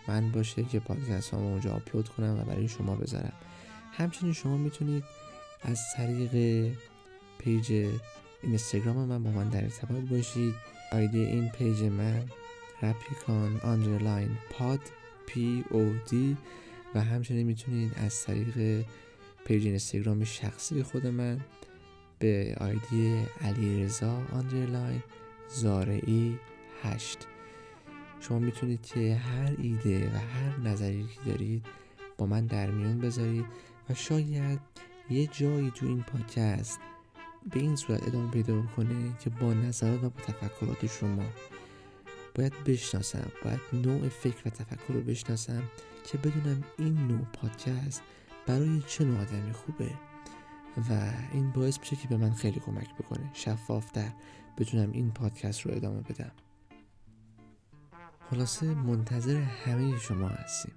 من 0.07 0.31
باشه 0.31 0.63
که 0.63 0.79
پادکست 0.79 1.33
هم 1.33 1.39
اونجا 1.39 1.71
آپلود 1.73 2.09
کنم 2.09 2.39
و 2.39 2.43
برای 2.43 2.67
شما 2.67 2.95
بذارم. 2.95 3.33
همچنین 3.91 4.33
شما 4.33 4.57
می‌تونید 4.57 5.03
از 5.61 5.79
طریق 5.97 6.65
page 7.39 7.91
اینستاگرام 8.43 8.97
من 8.97 9.23
با 9.23 9.31
من 9.31 9.49
در 9.49 9.63
ارتباط 9.63 10.03
باشید. 10.03 10.55
ID 10.91 11.19
این 11.19 11.49
page 11.49 11.83
من 11.83 12.23
رپیکان 12.81 13.59
underline 13.63 14.37
پاد 14.49 14.79
P 15.25 15.63
O 15.69 15.93
D 16.09 16.37
و 16.95 17.01
همچنین 17.01 17.47
می‌تونید 17.47 17.91
از 17.95 18.25
طریق 18.25 18.85
page 19.45 19.65
اینستاگرام 19.65 20.23
شخصی 20.23 20.83
خود 20.83 21.07
من 21.07 21.39
به 22.19 22.55
ID 22.59 23.25
علی 23.41 23.83
رضا 23.83 24.21
underline 24.31 25.03
زارعی 25.49 26.39
هشت. 26.83 27.27
شما 28.19 28.39
می‌تونید 28.39 28.81
که 28.81 29.15
هر 29.15 29.55
ایده 29.57 30.07
و 30.07 30.17
هر 30.17 30.59
نظری 30.59 31.03
که 31.03 31.31
دارید 31.31 31.65
با 32.17 32.25
من 32.25 32.45
در 32.45 32.71
میون 32.71 32.99
بذارید. 32.99 33.45
و 33.89 33.93
شاید 33.93 34.59
یه 35.09 35.27
جایی 35.27 35.71
تو 35.71 35.85
این 35.85 36.03
پادکست 36.03 36.79
به 37.51 37.59
این 37.59 37.75
صورت 37.75 38.07
ادامه 38.07 38.31
پیدا 38.31 38.61
کنه 38.61 39.17
که 39.19 39.29
با 39.29 39.53
نظرات 39.53 40.03
و 40.03 40.09
با 40.09 40.21
تفکرات 40.21 40.87
شما 40.87 41.25
باید 42.35 42.63
بشناسم 42.63 43.31
باید 43.43 43.59
نوع 43.73 44.09
فکر 44.09 44.47
و 44.47 44.49
تفکر 44.49 44.93
رو 44.93 45.01
بشناسم 45.01 45.63
که 46.03 46.17
بدونم 46.17 46.63
این 46.77 47.07
نوع 47.07 47.25
پادکست 47.33 48.03
برای 48.47 48.81
چه 48.87 49.05
نوع 49.05 49.21
آدمی 49.21 49.53
خوبه 49.53 49.91
و 50.89 51.13
این 51.33 51.51
باعث 51.51 51.79
میشه 51.79 51.95
که 51.95 52.07
به 52.07 52.17
من 52.17 52.33
خیلی 52.33 52.59
کمک 52.59 52.95
بکنه 52.95 53.29
شفافتر 53.33 54.11
بتونم 54.57 54.91
این 54.91 55.11
پادکست 55.11 55.61
رو 55.61 55.75
ادامه 55.75 56.01
بدم. 56.01 56.31
خلاصه 58.29 58.65
منتظر 58.65 59.41
همه 59.41 59.99
شما 59.99 60.27
هستیم. 60.27 60.73